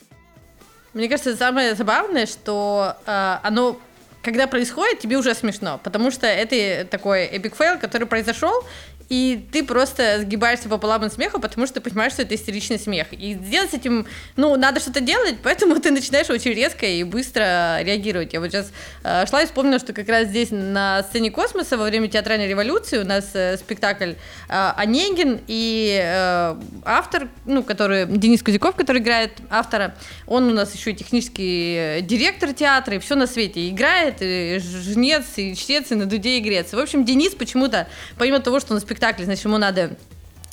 Мне 0.95 1.09
кажется, 1.09 1.37
самое 1.37 1.75
забавное, 1.75 2.27
что 2.27 2.97
э, 3.07 3.37
оно 3.43 3.79
когда 4.23 4.47
происходит, 4.47 4.99
тебе 4.99 5.17
уже 5.17 5.35
смешно, 5.35 5.81
потому 5.83 6.11
что 6.11 6.27
это 6.27 6.85
такой 6.85 7.25
epic 7.25 7.57
fail, 7.57 7.79
который 7.79 8.07
произошел, 8.07 8.53
и 9.09 9.43
ты 9.53 9.65
просто 9.65 10.21
сгибаешься 10.21 10.69
пополам 10.69 11.03
от 11.03 11.13
смеха, 11.13 11.39
потому 11.39 11.67
что 11.67 11.81
ты 11.81 11.81
понимаешь, 11.81 12.13
что 12.13 12.23
это 12.23 12.35
истеричный 12.35 12.79
смех. 12.79 13.09
И 13.13 13.35
сделать 13.35 13.71
с 13.71 13.75
этим, 13.75 14.07
ну, 14.37 14.57
надо 14.57 14.81
что-то 14.81 15.01
делать, 15.01 15.37
поэтому 15.43 15.79
ты 15.81 15.91
начинаешь 15.91 16.29
очень 16.29 16.53
резко 16.53 16.87
и 16.87 17.05
быстро 17.05 17.81
реагировать. 17.83 18.33
Я 18.35 18.41
вот 18.41 18.51
сейчас 18.51 18.71
э, 19.05 19.27
шла 19.27 19.43
и 19.43 19.47
вспомнила, 19.47 19.79
что 19.79 19.93
как 19.93 20.09
раз 20.09 20.29
здесь 20.29 20.49
на 20.51 21.03
сцене 21.05 21.31
космоса 21.31 21.79
во 21.79 21.85
время 21.85 22.09
театральной 22.09 22.49
революции 22.49 22.99
у 22.99 23.05
нас 23.05 23.31
э, 23.33 23.57
спектакль 23.57 24.13
э, 24.49 24.73
Онегин 24.77 25.41
и 25.47 26.01
э, 26.03 26.57
автор, 26.85 27.29
ну, 27.47 27.63
который 27.63 28.07
Денис 28.07 28.43
Кузяков, 28.43 28.77
который 28.77 29.01
играет 29.01 29.33
автора, 29.49 29.95
он 30.27 30.51
у 30.51 30.53
нас 30.53 30.75
еще 30.75 30.91
и 30.91 30.95
технический 30.95 32.03
директор 32.03 32.53
театра, 32.53 32.97
и 32.97 32.99
все 32.99 33.15
на 33.15 33.27
свете 33.27 33.69
играет, 33.71 34.17
и 34.21 34.59
жнец, 34.59 35.25
и 35.37 35.55
чтец, 35.55 35.91
и 35.93 35.95
на 35.95 36.05
дуде 36.05 36.37
и 36.37 36.41
грец. 36.41 36.73
В 36.73 36.79
общем, 36.79 37.05
Денис 37.05 37.35
почему-то, 37.35 37.89
помимо 38.19 38.41
того, 38.41 38.61
что 38.61 38.75
на 38.75 38.81
спектакле, 38.99 39.27
значит, 39.27 39.45
ему 39.45 39.59
надо 39.59 39.93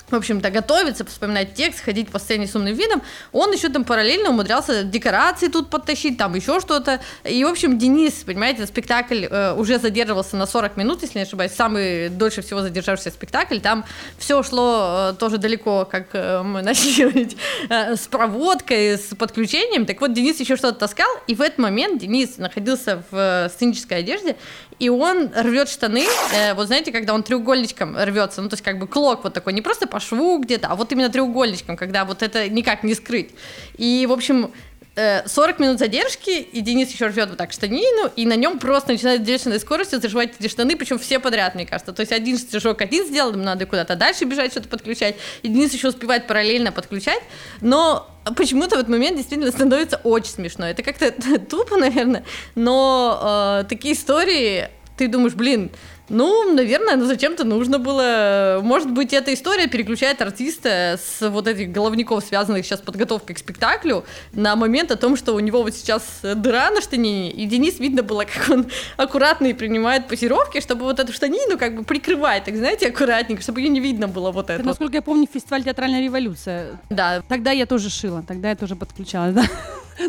в 0.10 0.16
общем-то, 0.16 0.50
готовиться, 0.52 1.06
вспоминать 1.06 1.54
текст, 1.54 1.84
ходить 1.84 2.10
по 2.10 2.20
сцене 2.20 2.48
с 2.48 2.56
умным 2.56 2.76
видом, 2.76 3.02
он 3.32 3.52
еще 3.52 3.70
там 3.70 3.84
параллельно 3.84 4.30
умудрялся 4.30 4.84
декорации 4.84 5.48
тут 5.48 5.70
подтащить, 5.70 6.18
там 6.18 6.36
еще 6.36 6.60
что-то. 6.60 7.00
И, 7.24 7.44
в 7.44 7.48
общем, 7.48 7.78
Денис, 7.78 8.14
понимаете, 8.26 8.66
спектакль 8.68 9.26
э, 9.26 9.54
уже 9.54 9.80
задерживался 9.80 10.36
на 10.36 10.46
40 10.46 10.78
минут, 10.78 11.02
если 11.02 11.20
не 11.20 11.24
ошибаюсь, 11.24 11.52
самый 11.54 12.10
дольше 12.10 12.42
всего 12.42 12.62
задержавшийся 12.62 13.12
спектакль. 13.12 13.60
Там 13.60 13.86
все 14.18 14.44
шло 14.44 15.12
э, 15.12 15.14
тоже 15.20 15.38
далеко, 15.38 15.88
как 15.90 16.10
э, 16.14 16.42
мы 16.44 16.62
начали 16.64 17.02
говорить, 17.02 17.38
э, 17.70 17.96
с 17.96 18.08
проводкой, 18.08 18.98
с 18.98 19.16
подключением. 19.16 19.86
Так 19.86 20.02
вот, 20.02 20.14
Денис 20.14 20.40
еще 20.40 20.56
что-то 20.56 20.80
таскал, 20.80 21.10
и 21.28 21.36
в 21.36 21.42
этот 21.42 21.58
момент 21.58 22.02
Денис 22.02 22.38
находился 22.38 23.04
в 23.10 23.16
э, 23.18 23.50
сценической 23.50 24.00
одежде, 24.00 24.36
и 24.80 24.90
он 24.90 25.32
рвет 25.34 25.70
штаны, 25.70 26.06
э, 26.34 26.54
вот 26.54 26.68
знаете, 26.68 26.92
когда 26.92 27.14
он 27.14 27.24
треугольничком 27.24 27.98
рвется, 27.98 28.42
ну, 28.42 28.50
то 28.50 28.56
есть 28.56 28.64
как 28.64 28.78
бы 28.78 28.88
клок 28.88 29.24
вот 29.24 29.34
такой, 29.34 29.54
не 29.54 29.62
просто 29.62 29.88
по 29.96 30.02
шву 30.02 30.40
где-то, 30.40 30.68
а 30.68 30.76
вот 30.76 30.92
именно 30.92 31.08
треугольничком, 31.08 31.78
когда 31.78 32.04
вот 32.04 32.22
это 32.22 32.50
никак 32.50 32.84
не 32.84 32.96
скрыть. 32.96 33.30
И, 33.78 34.06
в 34.10 34.12
общем, 34.12 34.52
40 34.96 35.60
э, 35.60 35.64
минут 35.64 35.80
задержки, 35.80 36.32
и 36.32 36.60
Денис 36.60 36.92
еще 36.92 37.08
рвет 37.08 37.30
вот 37.30 37.38
так 37.38 37.54
штанину, 37.54 38.12
и 38.14 38.26
на 38.26 38.36
нем 38.36 38.60
просто 38.60 38.92
начинает 38.92 39.24
бешеной 39.24 39.58
скоростью 39.58 40.02
заживать 40.02 40.34
эти 40.38 40.50
штаны, 40.50 40.76
причем 40.76 41.00
все 41.00 41.20
подряд, 41.20 41.56
мне 41.56 41.66
кажется. 41.66 41.94
То 41.94 42.02
есть 42.02 42.12
один 42.12 42.38
стежок 42.38 42.82
один 42.82 43.06
сделал, 43.06 43.32
им 43.32 43.44
надо 43.44 43.66
куда-то 43.66 43.96
дальше 43.96 44.26
бежать, 44.26 44.52
что-то 44.52 44.68
подключать, 44.68 45.16
и 45.44 45.48
Денис 45.48 45.74
еще 45.74 45.88
успевает 45.88 46.28
параллельно 46.28 46.74
подключать, 46.74 47.24
но 47.62 48.12
почему-то 48.36 48.76
в 48.76 48.80
этот 48.80 48.90
момент 48.90 49.16
действительно 49.16 49.52
становится 49.52 50.02
очень 50.04 50.32
смешно. 50.32 50.68
Это 50.68 50.84
как-то 50.84 51.10
тупо, 51.50 51.78
наверное, 51.78 52.26
но 52.56 53.62
э, 53.62 53.70
такие 53.70 53.94
истории, 53.94 54.68
ты 54.98 55.08
думаешь, 55.08 55.34
блин, 55.34 55.72
ну, 56.08 56.54
наверное, 56.54 56.96
ну 56.98 57.06
зачем-то 57.06 57.44
нужно 57.44 57.80
было. 57.80 58.60
Может 58.62 58.92
быть, 58.92 59.12
эта 59.14 59.34
история 59.34 59.68
переключает 59.68 60.22
артиста 60.22 61.00
с 61.02 61.28
вот 61.28 61.48
этих 61.48 61.72
головников, 61.72 62.24
связанных 62.24 62.66
сейчас 62.66 62.80
с 62.80 62.84
подготовкой 62.84 63.36
к 63.36 63.40
спектаклю, 63.40 64.06
на 64.34 64.56
момент 64.56 64.92
о 64.92 64.98
том, 64.98 65.16
что 65.16 65.34
у 65.34 65.40
него 65.40 65.64
вот 65.64 65.74
сейчас 65.74 66.20
дыра 66.22 66.70
на 66.70 66.82
штанине, 66.82 67.32
и 67.32 67.46
Денис 67.46 67.80
видно 67.80 68.04
было, 68.04 68.26
как 68.26 68.50
он 68.50 68.68
аккуратно 68.98 69.48
и 69.48 69.54
принимает 69.54 70.08
позировки, 70.08 70.62
чтобы 70.62 70.86
вот 70.86 71.00
эту 71.00 71.12
штанину 71.12 71.58
как 71.58 71.76
бы 71.76 71.84
прикрывать, 71.84 72.44
так 72.44 72.56
знаете, 72.56 72.90
аккуратненько, 72.90 73.42
чтобы 73.42 73.62
ее 73.62 73.70
не 73.70 73.80
видно 73.80 74.08
было 74.08 74.32
вот 74.32 74.50
это. 74.50 74.64
Насколько 74.64 74.98
я 74.98 75.02
помню, 75.02 75.28
фестиваль 75.32 75.64
театральная 75.64 76.02
революция. 76.02 76.80
Да. 76.90 77.24
Тогда 77.28 77.52
я 77.52 77.66
тоже 77.66 77.90
шила, 77.90 78.24
тогда 78.28 78.50
я 78.50 78.56
тоже 78.56 78.76
подключалась, 78.76 79.34
да. 79.34 79.44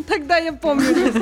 Тогда 0.07 0.39
я 0.39 0.53
помню 0.53 1.13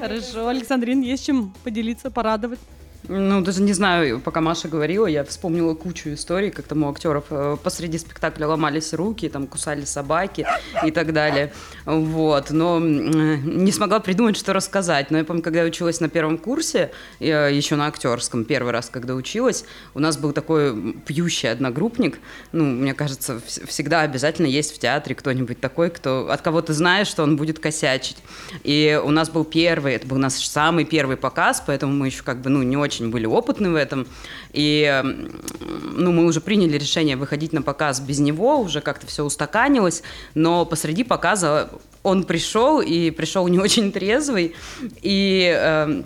Хорошо, 0.00 0.48
Александрин, 0.48 1.00
есть 1.00 1.26
чем 1.26 1.52
поделиться, 1.64 2.10
порадовать. 2.10 2.60
Ну, 3.08 3.40
даже 3.40 3.62
не 3.62 3.72
знаю, 3.72 4.20
пока 4.20 4.40
Маша 4.40 4.68
говорила, 4.68 5.06
я 5.06 5.24
вспомнила 5.24 5.74
кучу 5.74 6.14
историй, 6.14 6.50
как 6.50 6.66
там 6.66 6.84
у 6.84 6.90
актеров 6.90 7.24
э, 7.30 7.56
посреди 7.62 7.98
спектакля 7.98 8.46
ломались 8.46 8.92
руки, 8.94 9.28
там 9.28 9.48
кусали 9.48 9.84
собаки 9.84 10.46
и 10.84 10.92
так 10.92 11.12
далее. 11.12 11.52
Вот. 11.84 12.50
Но 12.50 12.78
не 12.78 13.72
смогла 13.72 13.98
придумать, 13.98 14.36
что 14.36 14.52
рассказать. 14.52 15.10
Но 15.10 15.18
я 15.18 15.24
помню, 15.24 15.42
когда 15.42 15.62
я 15.62 15.66
училась 15.66 15.98
на 15.98 16.08
первом 16.08 16.38
курсе, 16.38 16.92
еще 17.18 17.74
на 17.74 17.88
актерском, 17.88 18.44
первый 18.44 18.72
раз, 18.72 18.88
когда 18.88 19.14
училась, 19.14 19.64
у 19.94 19.98
нас 19.98 20.16
был 20.16 20.32
такой 20.32 20.94
пьющий 21.04 21.50
одногруппник. 21.50 22.20
Ну, 22.52 22.64
мне 22.64 22.94
кажется, 22.94 23.40
всегда 23.66 24.02
обязательно 24.02 24.46
есть 24.46 24.76
в 24.76 24.78
театре 24.78 25.16
кто-нибудь 25.16 25.60
такой, 25.60 25.90
кто, 25.90 26.30
от 26.30 26.40
кого 26.42 26.62
ты 26.62 26.72
знаешь, 26.72 27.08
что 27.08 27.24
он 27.24 27.36
будет 27.36 27.58
косячить. 27.58 28.18
И 28.62 29.00
у 29.02 29.10
нас 29.10 29.28
был 29.28 29.44
первый, 29.44 29.94
это 29.94 30.06
был 30.06 30.18
наш 30.18 30.34
самый 30.34 30.84
первый 30.84 31.16
показ, 31.16 31.62
поэтому 31.66 31.92
мы 31.92 32.06
еще 32.06 32.22
как 32.22 32.40
бы, 32.40 32.48
ну, 32.48 32.62
не 32.62 32.76
очень 32.76 32.91
очень 32.92 33.10
были 33.10 33.26
опытны 33.26 33.70
в 33.70 33.74
этом. 33.74 34.06
И 34.52 35.02
ну, 35.02 36.12
мы 36.12 36.24
уже 36.24 36.40
приняли 36.40 36.76
решение 36.76 37.16
выходить 37.16 37.52
на 37.52 37.62
показ 37.62 38.00
без 38.00 38.18
него, 38.18 38.60
уже 38.60 38.80
как-то 38.80 39.06
все 39.06 39.24
устаканилось, 39.24 40.02
но 40.34 40.66
посреди 40.66 41.04
показа 41.04 41.70
он 42.02 42.24
пришел, 42.24 42.80
и 42.80 43.10
пришел 43.10 43.48
не 43.48 43.58
очень 43.58 43.92
трезвый, 43.92 44.54
и 45.02 45.54
э, 45.56 46.02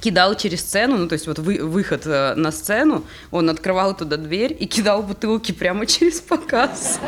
кидал 0.00 0.34
через 0.34 0.60
сцену, 0.60 0.96
ну, 0.96 1.08
то 1.08 1.14
есть 1.14 1.26
вот 1.26 1.38
вы, 1.38 1.58
выход 1.58 2.02
э, 2.06 2.34
на 2.34 2.50
сцену, 2.50 3.04
он 3.30 3.48
открывал 3.50 3.96
туда 3.96 4.16
дверь 4.16 4.56
и 4.58 4.66
кидал 4.66 5.02
бутылки 5.02 5.52
прямо 5.52 5.86
через 5.86 6.20
показ. 6.20 7.00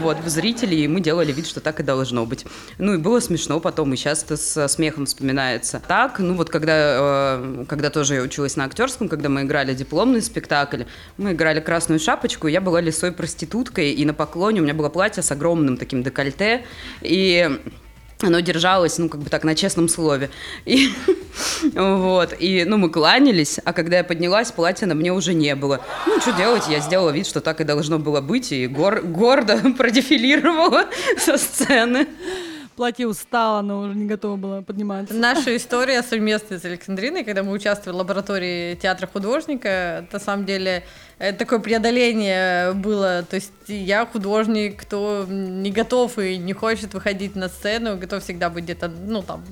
Вот, 0.00 0.18
в 0.18 0.28
зрителей, 0.28 0.84
и 0.84 0.88
мы 0.88 1.00
делали 1.00 1.32
вид, 1.32 1.46
что 1.46 1.60
так 1.60 1.80
и 1.80 1.82
должно 1.82 2.26
быть. 2.26 2.44
Ну, 2.78 2.94
и 2.94 2.96
было 2.96 3.20
смешно 3.20 3.60
потом, 3.60 3.92
и 3.92 3.96
сейчас 3.96 4.24
это 4.24 4.36
с 4.36 4.68
смехом 4.68 5.06
вспоминается. 5.06 5.80
Так, 5.86 6.18
ну, 6.18 6.34
вот 6.34 6.50
когда, 6.50 6.74
э, 6.76 7.64
когда 7.68 7.90
тоже 7.90 8.14
я 8.14 8.22
училась 8.22 8.56
на 8.56 8.64
актерском, 8.64 9.08
когда 9.08 9.28
мы 9.28 9.42
играли 9.42 9.74
дипломный 9.74 10.22
спектакль, 10.22 10.84
мы 11.16 11.32
играли 11.32 11.60
«Красную 11.60 12.00
шапочку», 12.00 12.48
я 12.48 12.60
была 12.60 12.80
лисой 12.80 13.12
проституткой, 13.12 13.92
и 13.92 14.04
на 14.04 14.14
поклоне 14.14 14.60
у 14.60 14.64
меня 14.64 14.74
было 14.74 14.88
платье 14.88 15.22
с 15.22 15.30
огромным 15.30 15.76
таким 15.76 16.02
декольте, 16.02 16.64
и 17.00 17.58
оно 18.22 18.40
держалось, 18.40 18.98
ну, 18.98 19.08
как 19.08 19.20
бы 19.20 19.30
так, 19.30 19.44
на 19.44 19.54
честном 19.54 19.88
слове. 19.88 20.30
И, 20.64 20.88
вот, 21.74 22.34
и, 22.38 22.64
ну, 22.64 22.76
мы 22.76 22.90
кланялись, 22.90 23.60
а 23.64 23.72
когда 23.72 23.98
я 23.98 24.04
поднялась, 24.04 24.50
платья 24.50 24.86
на 24.86 24.94
мне 24.94 25.12
уже 25.12 25.34
не 25.34 25.54
было. 25.54 25.80
Ну, 26.06 26.20
что 26.20 26.32
делать, 26.32 26.64
я 26.68 26.80
сделала 26.80 27.10
вид, 27.10 27.26
что 27.26 27.40
так 27.40 27.60
и 27.60 27.64
должно 27.64 27.98
было 27.98 28.20
быть, 28.20 28.52
и 28.52 28.66
гор 28.66 29.02
гордо 29.02 29.58
продефилировала 29.78 30.86
со 31.18 31.36
сцены 31.38 32.06
платье 32.78 33.08
устало, 33.08 33.60
но 33.60 33.80
уже 33.80 33.94
не 33.96 34.06
готова 34.06 34.36
была 34.36 34.62
подниматься. 34.62 35.12
Наша 35.12 35.56
история 35.56 36.00
совместная 36.00 36.60
с 36.60 36.64
Александриной, 36.64 37.24
когда 37.24 37.42
мы 37.42 37.50
участвовали 37.50 37.96
в 37.96 37.98
лаборатории 37.98 38.76
театра 38.76 39.08
художника, 39.08 40.06
на 40.12 40.20
самом 40.20 40.46
деле 40.46 40.84
такое 41.18 41.58
преодоление 41.58 42.72
было. 42.72 43.24
То 43.28 43.36
есть 43.36 43.52
я 43.66 44.06
художник, 44.06 44.82
кто 44.82 45.26
не 45.28 45.70
готов 45.70 46.18
и 46.18 46.36
не 46.36 46.52
хочет 46.52 46.94
выходить 46.94 47.36
на 47.36 47.48
сцену, 47.48 47.96
готов 47.96 48.22
всегда 48.22 48.50
быть 48.50 48.64
где-то, 48.64 48.88
ну, 48.88 49.22
там, 49.22 49.44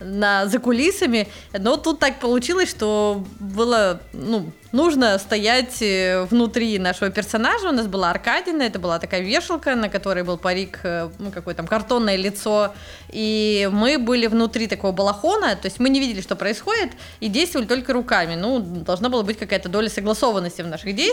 на, 0.00 0.46
за 0.46 0.58
кулисами. 0.58 1.28
Но 1.52 1.76
тут 1.76 1.98
так 1.98 2.18
получилось, 2.20 2.70
что 2.70 3.24
было, 3.38 4.00
ну, 4.12 4.52
нужно 4.72 5.18
стоять 5.18 5.80
э, 5.80 6.24
внутри 6.24 6.78
нашего 6.78 7.10
персонажа. 7.10 7.68
У 7.68 7.72
нас 7.72 7.86
была 7.86 8.10
Аркадина, 8.10 8.62
это 8.62 8.78
была 8.78 8.98
такая 8.98 9.20
вешалка, 9.20 9.76
на 9.76 9.88
которой 9.88 10.24
был 10.24 10.38
парик, 10.38 10.80
э, 10.82 11.08
ну, 11.18 11.30
какое 11.30 11.54
там 11.54 11.66
картонное 11.66 12.16
лицо. 12.16 12.74
И 13.10 13.68
мы 13.72 13.98
были 13.98 14.26
внутри 14.26 14.66
такого 14.66 14.92
балахона, 14.92 15.54
то 15.54 15.66
есть 15.66 15.78
мы 15.78 15.88
не 15.88 16.00
видели, 16.00 16.20
что 16.20 16.36
происходит, 16.36 16.92
и 17.20 17.28
действовали 17.28 17.66
только 17.66 17.92
руками. 17.92 18.34
Ну, 18.34 18.58
должна 18.60 19.08
была 19.08 19.22
быть 19.22 19.38
какая-то 19.38 19.68
доля 19.68 19.88
согласованности 19.88 20.62
в 20.62 20.66
наших 20.66 20.94
действиях. 20.94 21.11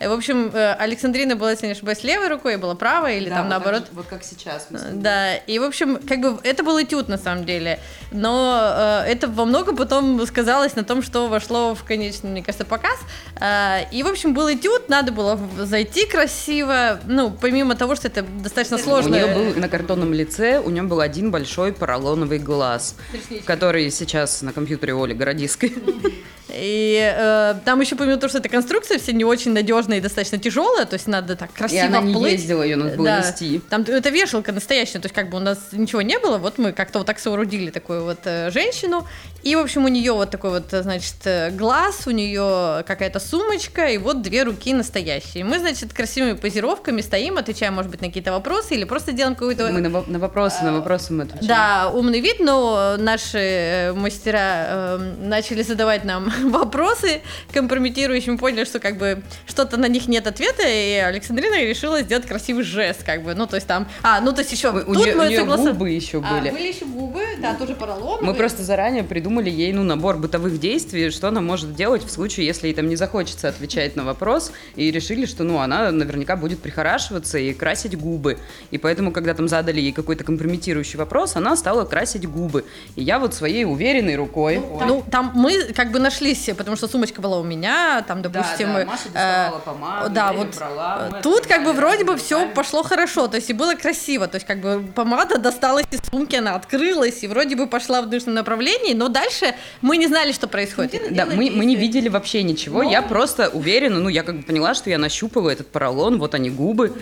И, 0.00 0.06
в 0.06 0.12
общем, 0.12 0.50
э, 0.52 0.74
Александрина 0.74 1.36
была, 1.36 1.50
если 1.52 1.66
не 1.66 1.72
ошибаюсь, 1.72 2.02
левой 2.02 2.28
рукой, 2.28 2.56
была 2.56 2.74
правой, 2.74 3.18
или 3.18 3.28
да, 3.28 3.36
там 3.36 3.44
вот 3.44 3.50
наоборот. 3.50 3.84
Как, 3.84 3.92
вот 3.92 4.06
как 4.06 4.24
сейчас. 4.24 4.68
Да, 4.70 5.36
и, 5.36 5.58
в 5.58 5.64
общем, 5.64 5.98
как 6.06 6.20
бы 6.20 6.38
это 6.42 6.62
был 6.62 6.80
этюд 6.80 7.08
на 7.08 7.18
самом 7.18 7.44
деле. 7.44 7.80
Но 8.12 9.04
э, 9.04 9.10
это 9.10 9.28
во 9.28 9.44
многом 9.44 9.76
потом 9.76 10.24
сказалось 10.26 10.76
на 10.76 10.84
том, 10.84 11.02
что 11.02 11.28
вошло 11.28 11.74
в 11.74 11.84
конечный, 11.84 12.30
мне 12.30 12.42
кажется, 12.42 12.64
показ. 12.64 12.98
Э, 13.40 13.88
и, 13.90 14.02
в 14.02 14.06
общем, 14.06 14.34
был 14.34 14.52
этюд, 14.52 14.88
надо 14.88 15.12
было 15.12 15.38
зайти 15.58 16.06
красиво. 16.06 17.00
Ну, 17.06 17.30
помимо 17.30 17.74
того, 17.74 17.96
что 17.96 18.08
это 18.08 18.22
достаточно 18.22 18.78
сложно. 18.78 19.16
У 19.16 19.20
нее 19.20 19.34
был 19.34 19.60
на 19.60 19.68
картонном 19.68 20.12
лице, 20.12 20.60
у 20.60 20.70
нее 20.70 20.82
был 20.82 21.00
один 21.00 21.30
большой 21.30 21.72
поролоновый 21.72 22.38
глаз, 22.38 22.96
который 23.44 23.90
сейчас 23.90 24.42
на 24.42 24.52
компьютере 24.52 24.94
Оли 24.94 25.14
Городиской. 25.14 25.74
И 26.58 27.14
э, 27.16 27.54
там 27.64 27.80
еще 27.80 27.96
помимо 27.96 28.16
того, 28.16 28.28
что 28.28 28.38
эта 28.38 28.48
конструкция 28.48 28.98
все 28.98 29.12
не 29.12 29.24
очень 29.24 29.52
надежная 29.52 29.98
и 29.98 30.00
достаточно 30.00 30.38
тяжелая, 30.38 30.86
то 30.86 30.94
есть 30.94 31.06
надо 31.06 31.36
так 31.36 31.52
красиво 31.52 31.78
И 31.78 31.86
она 31.86 32.00
не 32.00 32.12
плыть. 32.12 32.32
ездила, 32.32 32.62
ее 32.62 32.76
надо 32.76 32.96
было 32.96 33.06
да. 33.06 33.18
нести. 33.18 33.60
Там 33.70 33.82
это 33.82 34.08
вешалка 34.10 34.52
настоящая, 34.52 34.98
то 34.98 35.06
есть 35.06 35.14
как 35.14 35.30
бы 35.30 35.36
у 35.38 35.40
нас 35.40 35.58
ничего 35.72 36.02
не 36.02 36.18
было, 36.18 36.38
вот 36.38 36.58
мы 36.58 36.72
как-то 36.72 36.98
вот 36.98 37.06
так 37.06 37.18
соорудили 37.18 37.70
такую 37.70 38.04
вот 38.04 38.20
э, 38.24 38.50
женщину, 38.50 39.06
и 39.42 39.54
в 39.54 39.60
общем 39.60 39.84
у 39.84 39.88
нее 39.88 40.12
вот 40.12 40.30
такой 40.30 40.50
вот, 40.50 40.66
значит, 40.70 41.14
э, 41.24 41.50
глаз, 41.50 42.06
у 42.06 42.10
нее 42.10 42.84
какая-то 42.86 43.20
сумочка, 43.20 43.86
и 43.86 43.98
вот 43.98 44.22
две 44.22 44.42
руки 44.42 44.74
настоящие. 44.74 45.44
Мы, 45.44 45.58
значит, 45.58 45.92
красивыми 45.92 46.32
позировками 46.32 47.00
стоим, 47.00 47.38
отвечаем, 47.38 47.74
может 47.74 47.90
быть, 47.90 48.00
на 48.00 48.08
какие-то 48.08 48.32
вопросы 48.32 48.74
или 48.74 48.84
просто 48.84 49.12
делаем 49.12 49.34
какую-то... 49.34 49.68
Мы 49.68 49.80
на, 49.80 50.02
на 50.06 50.18
вопросы, 50.18 50.62
на 50.62 50.72
вопросы 50.72 51.12
мы 51.12 51.24
отвечаем. 51.24 51.46
Да, 51.46 51.90
умный 51.94 52.20
вид, 52.20 52.40
но 52.40 52.96
наши 52.98 53.38
э, 53.38 53.92
мастера 53.92 54.66
э, 54.68 55.14
начали 55.20 55.62
задавать 55.62 56.04
нам 56.04 56.32
вопросы 56.58 57.22
компрометирующие, 57.52 58.32
мы 58.32 58.38
поняли, 58.38 58.64
что 58.64 58.78
как 58.78 58.98
бы 58.98 59.22
что-то 59.46 59.76
на 59.76 59.88
них 59.88 60.08
нет 60.08 60.26
ответа, 60.26 60.62
и 60.66 60.94
Александрина 60.94 61.60
решила 61.62 62.02
сделать 62.02 62.26
красивый 62.26 62.64
жест, 62.64 63.02
как 63.04 63.22
бы, 63.22 63.34
ну, 63.34 63.46
то 63.46 63.56
есть 63.56 63.66
там, 63.66 63.88
а, 64.02 64.20
ну, 64.20 64.32
то 64.32 64.40
есть 64.40 64.52
еще, 64.52 64.70
У, 64.70 64.94
нее, 64.94 65.14
мы 65.14 65.26
у 65.26 65.28
нее 65.28 65.40
согласны- 65.40 65.72
губы 65.72 65.90
еще 65.90 66.22
А, 66.24 66.34
были. 66.40 66.50
были 66.50 66.68
еще 66.68 66.84
губы, 66.84 67.22
да, 67.40 67.54
тоже 67.54 67.74
поролоновые. 67.74 68.26
Мы 68.26 68.34
просто 68.34 68.62
заранее 68.62 69.04
придумали 69.04 69.50
ей 69.50 69.72
ну, 69.72 69.82
набор 69.82 70.16
бытовых 70.18 70.58
действий, 70.60 71.10
что 71.10 71.28
она 71.28 71.40
может 71.40 71.74
делать 71.74 72.04
в 72.04 72.10
случае, 72.10 72.46
если 72.46 72.68
ей 72.68 72.74
там 72.74 72.88
не 72.88 72.96
захочется 72.96 73.48
отвечать 73.48 73.96
на 73.96 74.04
вопрос, 74.04 74.52
и 74.76 74.90
решили, 74.90 75.26
что 75.26 75.44
ну, 75.44 75.58
она 75.58 75.90
наверняка 75.90 76.36
будет 76.36 76.60
прихорашиваться 76.60 77.38
и 77.38 77.52
красить 77.52 77.96
губы. 77.98 78.38
И 78.70 78.78
поэтому, 78.78 79.12
когда 79.12 79.34
там 79.34 79.48
задали 79.48 79.80
ей 79.80 79.92
какой-то 79.92 80.24
компрометирующий 80.24 80.98
вопрос, 80.98 81.36
она 81.36 81.56
стала 81.56 81.84
красить 81.84 82.28
губы. 82.28 82.64
И 82.96 83.02
я 83.02 83.18
вот 83.18 83.34
своей 83.34 83.64
уверенной 83.64 84.16
рукой... 84.16 84.58
Ой. 84.58 84.86
Ну, 84.86 85.04
там 85.10 85.32
мы 85.34 85.72
как 85.74 85.92
бы 85.92 85.98
нашлись, 86.38 86.56
потому 86.56 86.76
что 86.76 86.88
сумочка 86.88 87.20
была 87.20 87.38
у 87.38 87.44
меня, 87.44 88.02
там, 88.06 88.22
Да, 88.22 88.28
допустим... 88.28 88.72
да, 88.72 88.80
э, 88.80 88.84
Маша 88.84 89.04
доставала 89.04 89.58
помаду, 89.58 90.10
да, 90.10 90.32
вот 90.32 90.56
брала, 90.56 91.08
мы 91.10 91.22
тут 91.22 91.46
как 91.46 91.64
бы 91.64 91.72
вроде 91.72 92.04
бы 92.04 92.16
все 92.16 92.48
пошло 92.48 92.82
хорошо, 92.82 93.28
то 93.28 93.36
есть 93.36 93.50
и 93.50 93.52
было 93.52 93.74
красиво, 93.74 94.26
то 94.26 94.36
есть 94.36 94.46
как 94.46 94.60
бы 94.60 94.84
помада 94.94 95.38
досталась 95.38 95.86
из 95.90 96.00
сумки, 96.10 96.36
она 96.36 96.54
открылась, 96.54 97.22
и 97.22 97.28
вроде 97.28 97.56
бы 97.56 97.66
пошла 97.66 98.02
в 98.02 98.08
нужном 98.08 98.34
направлении, 98.34 98.94
но 98.94 99.08
дальше 99.08 99.54
мы 99.80 99.96
не 99.96 100.06
знали, 100.06 100.32
что 100.32 100.48
происходит. 100.48 101.14
Да, 101.14 101.26
мы, 101.26 101.50
мы 101.50 101.64
не 101.64 101.76
видели 101.76 102.08
вообще 102.08 102.42
ничего. 102.42 102.82
Я 102.82 103.02
просто 103.02 103.48
уверена, 103.48 103.98
ну, 103.98 104.08
я 104.08 104.22
как 104.22 104.36
бы 104.36 104.42
поняла, 104.42 104.74
что 104.74 104.90
я 104.90 104.98
нащупала 104.98 105.50
этот 105.50 105.68
поролон, 105.68 106.18
вот 106.18 106.34
они 106.34 106.50
губы, 106.50 106.92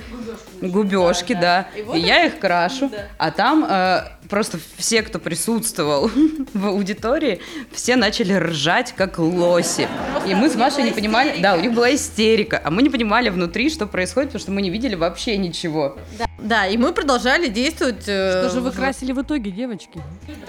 губежки, 0.61 1.35
да. 1.35 1.69
И 1.95 1.99
я 1.99 2.27
их 2.27 2.39
крашу. 2.39 2.91
А 3.19 3.31
там 3.31 3.67
э, 3.69 4.05
просто 4.29 4.59
все, 4.77 5.03
кто 5.03 5.19
присутствовал 5.19 6.11
в 6.55 6.67
аудитории, 6.67 7.41
все 7.73 7.97
начали 7.97 8.35
ржать, 8.35 8.95
как 8.97 9.19
лоси. 9.19 9.89
И 10.27 10.35
мы 10.35 10.51
с 10.51 10.55
Машей 10.55 10.85
не 10.85 10.93
понимали, 10.93 11.41
да, 11.41 11.55
у 11.55 11.61
них 11.61 11.73
была 11.73 11.95
истерика, 11.95 12.61
а 12.63 12.71
мы 12.71 12.83
не 12.83 12.91
понимали 12.91 13.29
внутри, 13.29 13.71
что 13.71 13.87
происходит, 13.87 14.31
потому 14.31 14.43
что 14.43 14.53
мы 14.53 14.63
не 14.63 14.71
видели 14.71 14.95
вообще 14.95 15.37
ничего. 15.37 15.97
Да, 16.19 16.26
и 16.39 16.77
мы 16.77 16.93
продолжали 16.93 17.49
действовать. 17.49 18.05
э, 18.07 18.43
Что 18.47 18.51
же 18.51 18.61
вы 18.61 18.71
в- 18.71 18.77
красили 18.77 19.13
в 19.13 19.23
итоге, 19.23 19.51
девочки? 19.51 20.01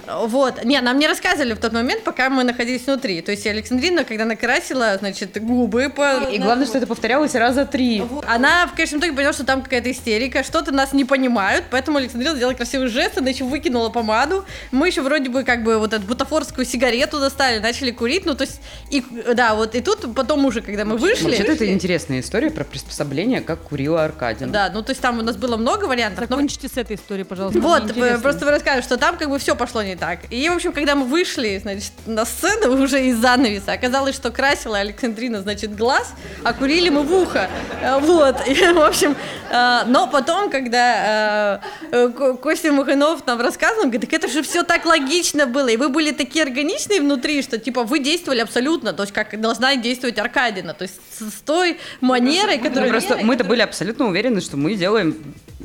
Вот. 0.08 0.64
Не, 0.64 0.82
нам 0.82 1.00
не 1.00 1.08
рассказывали 1.08 1.54
в 1.54 1.60
тот 1.60 1.74
момент, 1.74 2.04
пока 2.04 2.30
мы 2.30 2.44
находились 2.44 2.86
внутри. 2.86 3.22
То 3.22 3.32
есть 3.32 3.48
Александрина, 3.48 4.04
когда 4.04 4.26
накрасила, 4.26 4.98
значит, 5.00 5.42
губы 5.42 5.90
по... 5.90 6.24
И 6.30 6.40
главное, 6.40 6.66
что 6.66 6.78
это 6.78 6.88
повторялось 6.88 7.36
раза 7.36 7.66
три. 7.66 8.04
Она 8.28 8.68
в 8.68 8.76
конечном 8.76 9.00
итоге 9.00 9.14
поняла, 9.14 9.34
что 9.34 9.46
там 9.46 9.62
какая-то 9.62 9.92
истерика, 9.92 10.44
что-то 10.44 10.72
нас 10.72 10.94
не 10.94 11.06
понимают, 11.06 11.66
поэтому 11.72 11.98
Александрина 11.98 12.36
сделала 12.36 12.54
красивый 12.54 12.88
жест, 12.88 13.18
она 13.18 13.30
еще 13.30 13.46
выкинула 13.46 13.90
помаду. 13.90 14.46
Мы 14.72 14.88
еще 14.88 15.02
вроде 15.02 15.30
бы 15.30 15.44
как 15.44 15.64
бы 15.64 15.78
вот 15.80 15.94
эту 15.94 16.04
бутафорскую 16.06 16.66
сигарету 16.66 17.20
достали, 17.20 17.60
начали 17.60 17.92
курить, 17.92 18.26
ну 18.26 18.36
то 18.36 18.44
есть, 18.44 18.60
и, 18.90 19.04
да, 19.34 19.56
вот, 19.56 19.76
и 19.76 19.82
тут 19.82 20.14
потом 20.16 20.46
уже, 20.46 20.62
когда 20.62 20.84
мы 20.86 20.98
вышли... 20.98 21.26
Вообще-то 21.26 21.54
это 21.54 21.72
интересная 21.72 22.20
история 22.20 22.50
про 22.52 22.64
приспособление, 22.64 23.42
как 23.42 23.60
курила 23.62 24.04
Аркадина. 24.04 24.52
Да, 24.52 24.72
ну 24.74 24.82
то 24.84 24.92
есть 24.92 25.02
там 25.02 25.20
у 25.20 25.22
нас 25.22 25.36
было 25.38 25.58
много 25.58 25.77
вариантов, 25.86 26.30
но 26.30 26.36
Закончите 26.38 26.68
с 26.68 26.78
этой 26.78 26.96
историей, 26.96 27.26
пожалуйста. 27.26 27.60
Вот, 27.60 27.96
э, 27.96 28.18
просто 28.20 28.46
вы 28.46 28.52
рассказывали, 28.52 28.82
что 28.84 28.98
там 28.98 29.18
как 29.18 29.30
бы 29.30 29.38
все 29.38 29.56
пошло 29.56 29.84
не 29.84 29.96
так. 29.96 30.20
И, 30.32 30.50
в 30.50 30.54
общем, 30.56 30.72
когда 30.72 30.96
мы 30.96 31.06
вышли, 31.06 31.60
значит, 31.62 31.92
на 32.06 32.26
сцену 32.26 32.82
уже 32.84 33.06
из 33.08 33.18
занавеса, 33.18 33.74
оказалось, 33.74 34.16
что 34.16 34.32
красила 34.32 34.80
Александрина, 34.80 35.42
значит, 35.42 35.76
глаз, 35.76 36.14
а 36.44 36.54
курили 36.54 36.90
мы 36.90 37.04
в 37.04 37.14
ухо. 37.14 37.50
Э, 37.82 38.00
Вот, 38.00 38.48
и, 38.48 38.54
в 38.54 38.80
общем, 38.82 39.16
э, 39.50 39.84
но 39.88 40.08
потом, 40.08 40.50
когда 40.50 41.62
Ко- 41.92 42.34
Костя 42.36 42.72
Муханов 42.72 43.26
нам 43.28 43.40
рассказывал, 43.42 43.84
он 43.84 43.90
говорит, 43.90 44.10
так 44.10 44.20
это 44.20 44.28
же 44.32 44.42
все 44.42 44.64
так 44.64 44.86
логично 44.86 45.46
было, 45.46 45.68
и 45.68 45.78
вы 45.78 45.90
были 45.90 46.12
такие 46.12 46.44
органичные 46.44 47.02
внутри, 47.02 47.42
что, 47.42 47.58
типа, 47.58 47.84
вы 47.84 48.00
действовали 48.00 48.40
абсолютно, 48.40 48.94
то 48.94 49.04
есть, 49.04 49.14
как 49.14 49.40
должна 49.40 49.76
действовать 49.76 50.18
Аркадина, 50.18 50.74
то 50.74 50.84
есть, 50.84 51.00
с 51.20 51.42
той 51.42 51.78
манерой, 52.02 52.58
которая... 52.58 52.90
просто 52.90 53.18
мы-то 53.18 53.44
были 53.44 53.62
абсолютно 53.62 54.08
уверены, 54.08 54.42
что 54.42 54.58
мы 54.58 54.76
делаем 54.76 55.16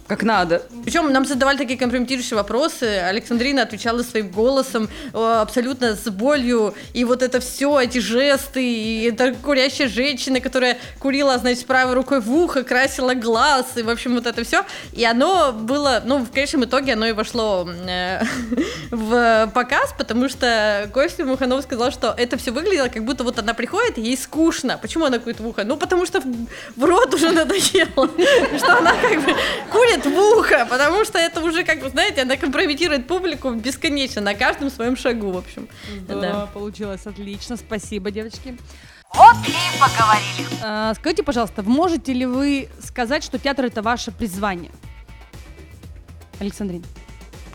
как 0.07 0.23
надо. 0.23 0.63
Причем 0.85 1.13
нам 1.13 1.25
задавали 1.25 1.57
такие 1.57 1.79
компрометирующие 1.79 2.37
вопросы. 2.37 2.85
Александрина 2.85 3.63
отвечала 3.63 4.03
своим 4.03 4.31
голосом, 4.31 4.89
э, 5.13 5.39
абсолютно 5.41 5.97
с 5.97 6.11
болью. 6.11 6.75
И 6.93 7.05
вот 7.05 7.23
это 7.23 7.41
все, 7.41 7.81
эти 7.81 7.99
жесты, 7.99 8.63
и 8.63 9.05
это 9.05 9.35
курящая 9.35 9.89
женщина, 9.89 10.41
которая 10.41 10.79
курила, 10.99 11.39
значит, 11.39 11.67
правой 11.67 11.95
рукой 11.95 12.21
в 12.21 12.31
ухо, 12.35 12.63
красила 12.63 13.15
глаз, 13.15 13.67
и, 13.77 13.83
в 13.83 13.89
общем, 13.89 14.15
вот 14.15 14.27
это 14.27 14.45
все. 14.45 14.65
И 14.93 15.05
оно 15.05 15.53
было, 15.53 16.03
ну, 16.05 16.19
в 16.19 16.31
конечном 16.31 16.65
итоге 16.65 16.95
оно 16.95 17.07
и 17.07 17.13
вошло 17.13 17.69
э, 17.69 18.23
в 18.91 19.51
показ, 19.55 19.95
потому 19.97 20.29
что 20.29 20.91
Костя 20.93 21.25
Муханов 21.25 21.63
сказал, 21.63 21.91
что 21.91 22.15
это 22.17 22.37
все 22.37 22.51
выглядело, 22.51 22.89
как 22.89 23.05
будто 23.05 23.25
вот 23.25 23.39
она 23.39 23.55
приходит, 23.55 23.99
и 23.99 24.03
ей 24.03 24.17
скучно. 24.17 24.79
Почему 24.79 25.05
она 25.05 25.19
курит 25.19 25.41
в 25.41 25.47
ухо? 25.47 25.65
Ну, 25.65 25.77
потому 25.77 26.07
что 26.07 26.21
в, 26.21 26.27
в 26.77 26.85
рот 26.85 27.15
уже 27.15 27.31
надоело, 27.33 28.11
что 28.59 28.79
она 28.79 28.93
как 29.01 29.25
бы 29.25 29.35
курит 29.93 30.07
в 30.07 30.19
ухо, 30.39 30.67
потому 30.69 31.05
что 31.05 31.19
это 31.19 31.41
уже, 31.41 31.65
как 31.65 31.81
бы, 31.81 31.89
знаете, 31.89 32.23
она 32.23 32.37
компрометирует 32.37 33.07
публику 33.07 33.51
бесконечно 33.53 34.21
на 34.21 34.35
каждом 34.35 34.71
своем 34.71 34.97
шагу, 34.97 35.33
в 35.33 35.39
общем. 35.39 35.69
Здорово, 36.05 36.49
получилось 36.53 37.07
отлично. 37.07 37.57
Спасибо, 37.57 38.11
девочки. 38.11 38.57
Вот 39.15 39.37
и 39.47 39.79
поговорили. 39.79 40.59
А, 40.63 40.95
скажите, 40.95 41.23
пожалуйста, 41.23 41.63
можете 41.63 42.15
ли 42.15 42.25
вы 42.25 42.69
сказать, 42.81 43.23
что 43.23 43.39
театр 43.39 43.67
это 43.67 43.83
ваше 43.83 44.11
призвание? 44.11 44.71
Александрин, 46.41 46.83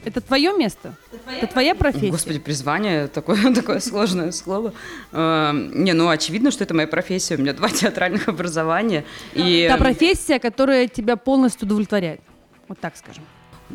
это 0.08 0.22
твое 0.22 0.54
место? 0.58 0.96
Это 1.41 1.48
твоя 1.48 1.76
профессия? 1.76 2.12
Господи, 2.12 2.39
призвание, 2.39 3.08
такое, 3.08 3.54
такое 3.56 3.80
сложное 3.80 4.32
слово. 4.32 4.74
Э, 5.12 5.52
Не, 5.54 5.93
ну 5.93 6.10
очевидно, 6.10 6.52
что 6.52 6.63
это 6.63 6.74
моя 6.74 6.88
профессия. 6.88 7.36
У 7.36 7.39
меня 7.39 7.54
два 7.54 7.70
театральных 7.82 8.28
образования. 8.28 9.04
И, 9.34 9.67
Та 9.70 9.78
профессия, 9.78 10.39
которая 10.39 10.88
тебя 10.88 11.15
полностью 11.15 11.65
удовлетворяет. 11.67 12.22
Вот 12.67 12.80
так 12.80 12.96
скажем. 12.98 13.24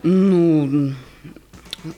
ну, 0.03 0.92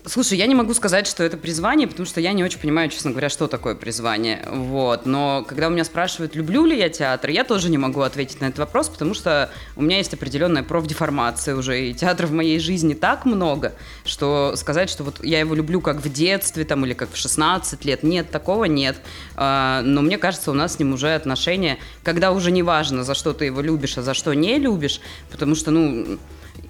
слушай, 0.05 0.39
я 0.39 0.47
не 0.47 0.55
могу 0.55 0.75
сказать, 0.75 1.07
что 1.07 1.23
это 1.25 1.37
призвание, 1.37 1.87
потому 1.89 2.07
что 2.07 2.21
я 2.21 2.33
не 2.33 2.45
очень 2.45 2.59
понимаю, 2.59 2.89
честно 2.91 3.11
говоря, 3.11 3.29
что 3.29 3.47
такое 3.47 3.75
призвание. 3.75 4.47
Вот. 4.51 5.07
Но 5.07 5.45
когда 5.47 5.69
у 5.69 5.71
меня 5.71 5.85
спрашивают, 5.85 6.35
люблю 6.35 6.65
ли 6.65 6.79
я 6.79 6.89
театр, 6.89 7.31
я 7.31 7.45
тоже 7.45 7.71
не 7.71 7.79
могу 7.79 8.01
ответить 8.01 8.41
на 8.41 8.47
этот 8.47 8.61
вопрос, 8.61 8.89
потому 8.89 9.15
что 9.15 9.51
у 9.77 9.83
меня 9.83 9.99
есть 9.99 10.15
определенная 10.15 10.63
профдеформация 10.63 11.57
уже, 11.57 11.89
и 11.89 11.95
театра 11.95 12.27
в 12.27 12.33
моей 12.33 12.59
жизни 12.59 12.95
так 12.95 13.25
много, 13.25 13.75
что 14.05 14.55
сказать, 14.57 14.91
что 14.91 15.05
вот 15.05 15.23
я 15.25 15.41
его 15.41 15.55
люблю 15.55 15.81
как 15.81 15.99
в 16.03 16.13
детстве 16.13 16.65
там, 16.65 16.85
или 16.87 16.95
как 16.95 17.11
в 17.13 17.17
16 17.17 17.85
лет, 17.85 18.03
нет, 18.03 18.31
такого 18.31 18.65
нет. 18.65 18.97
А, 19.37 19.83
Но 19.83 20.03
мне 20.03 20.19
кажется, 20.19 20.51
у 20.51 20.55
нас 20.55 20.75
с 20.75 20.79
ним 20.79 20.95
уже 20.95 21.15
отношения, 21.15 21.79
когда 22.03 22.33
уже 22.33 22.51
не 22.51 22.63
важно, 22.63 23.05
за 23.05 23.15
что 23.15 23.33
ты 23.33 23.47
его 23.47 23.61
любишь, 23.61 23.99
а 23.99 24.03
за 24.03 24.15
что 24.15 24.33
не 24.35 24.59
любишь, 24.59 25.01
потому 25.31 25.55
что, 25.55 25.71
ну, 25.71 26.19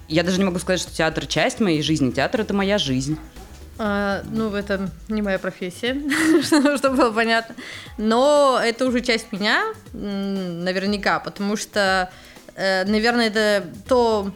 я 0.07 0.23
даже 0.23 0.37
не 0.37 0.45
могу 0.45 0.59
сказать, 0.59 0.81
что 0.81 0.93
театр 0.93 1.25
часть 1.25 1.59
моей 1.59 1.81
жизни, 1.81 2.11
театр 2.11 2.41
это 2.41 2.53
моя 2.53 2.77
жизнь. 2.77 3.17
А, 3.77 4.23
ну, 4.31 4.53
это 4.53 4.89
не 5.09 5.21
моя 5.21 5.37
профессия, 5.37 6.01
чтобы 6.77 6.95
было 6.95 7.11
понятно. 7.11 7.55
Но 7.97 8.59
это 8.63 8.85
уже 8.85 9.01
часть 9.01 9.31
меня, 9.31 9.65
наверняка, 9.93 11.19
потому 11.19 11.57
что, 11.57 12.09
э, 12.55 12.85
наверное, 12.85 13.27
это 13.27 13.65
то, 13.87 14.31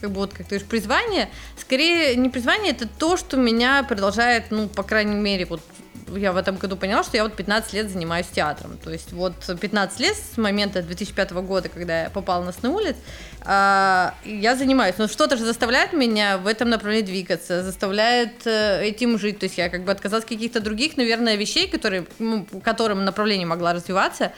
как 0.00 0.10
бы 0.10 0.16
вот, 0.16 0.30
как 0.32 0.46
ты 0.46 0.56
говоришь, 0.56 0.68
призвание. 0.68 1.30
Скорее, 1.58 2.16
не 2.16 2.28
призвание, 2.28 2.72
это 2.72 2.86
то, 2.86 3.16
что 3.16 3.38
меня 3.38 3.82
продолжает, 3.82 4.50
ну, 4.50 4.68
по 4.68 4.82
крайней 4.82 5.16
мере, 5.16 5.46
вот 5.46 5.62
я 6.14 6.32
в 6.32 6.36
этом 6.36 6.56
году 6.56 6.76
поняла, 6.76 7.02
что 7.02 7.16
я 7.16 7.22
вот 7.24 7.34
15 7.34 7.72
лет 7.72 7.90
занимаюсь 7.90 8.26
театром. 8.26 8.78
То 8.82 8.90
есть 8.90 9.12
вот 9.12 9.34
15 9.60 10.00
лет 10.00 10.16
с 10.16 10.36
момента 10.38 10.82
2005 10.82 11.32
года, 11.32 11.68
когда 11.68 12.04
я 12.04 12.10
попала 12.10 12.44
на 12.44 12.52
«Сны 12.52 12.68
улиц», 12.68 12.96
а, 13.48 14.14
я 14.24 14.56
занимаюсь. 14.56 14.96
Но 14.98 15.08
что-то 15.08 15.36
же 15.36 15.44
заставляет 15.44 15.92
меня 15.92 16.38
в 16.38 16.46
этом 16.46 16.68
направлении 16.68 17.06
двигаться, 17.06 17.62
заставляет 17.62 18.46
э, 18.46 18.82
этим 18.84 19.18
жить. 19.18 19.38
То 19.38 19.44
есть 19.44 19.56
я 19.56 19.68
как 19.68 19.84
бы 19.84 19.92
отказалась 19.92 20.24
от 20.24 20.28
каких-то 20.28 20.60
других, 20.60 20.96
наверное, 20.96 21.36
вещей, 21.36 21.68
которые, 21.68 22.06
ну, 22.18 22.46
которым 22.64 23.04
направление 23.04 23.46
могла 23.46 23.72
развиваться. 23.72 24.32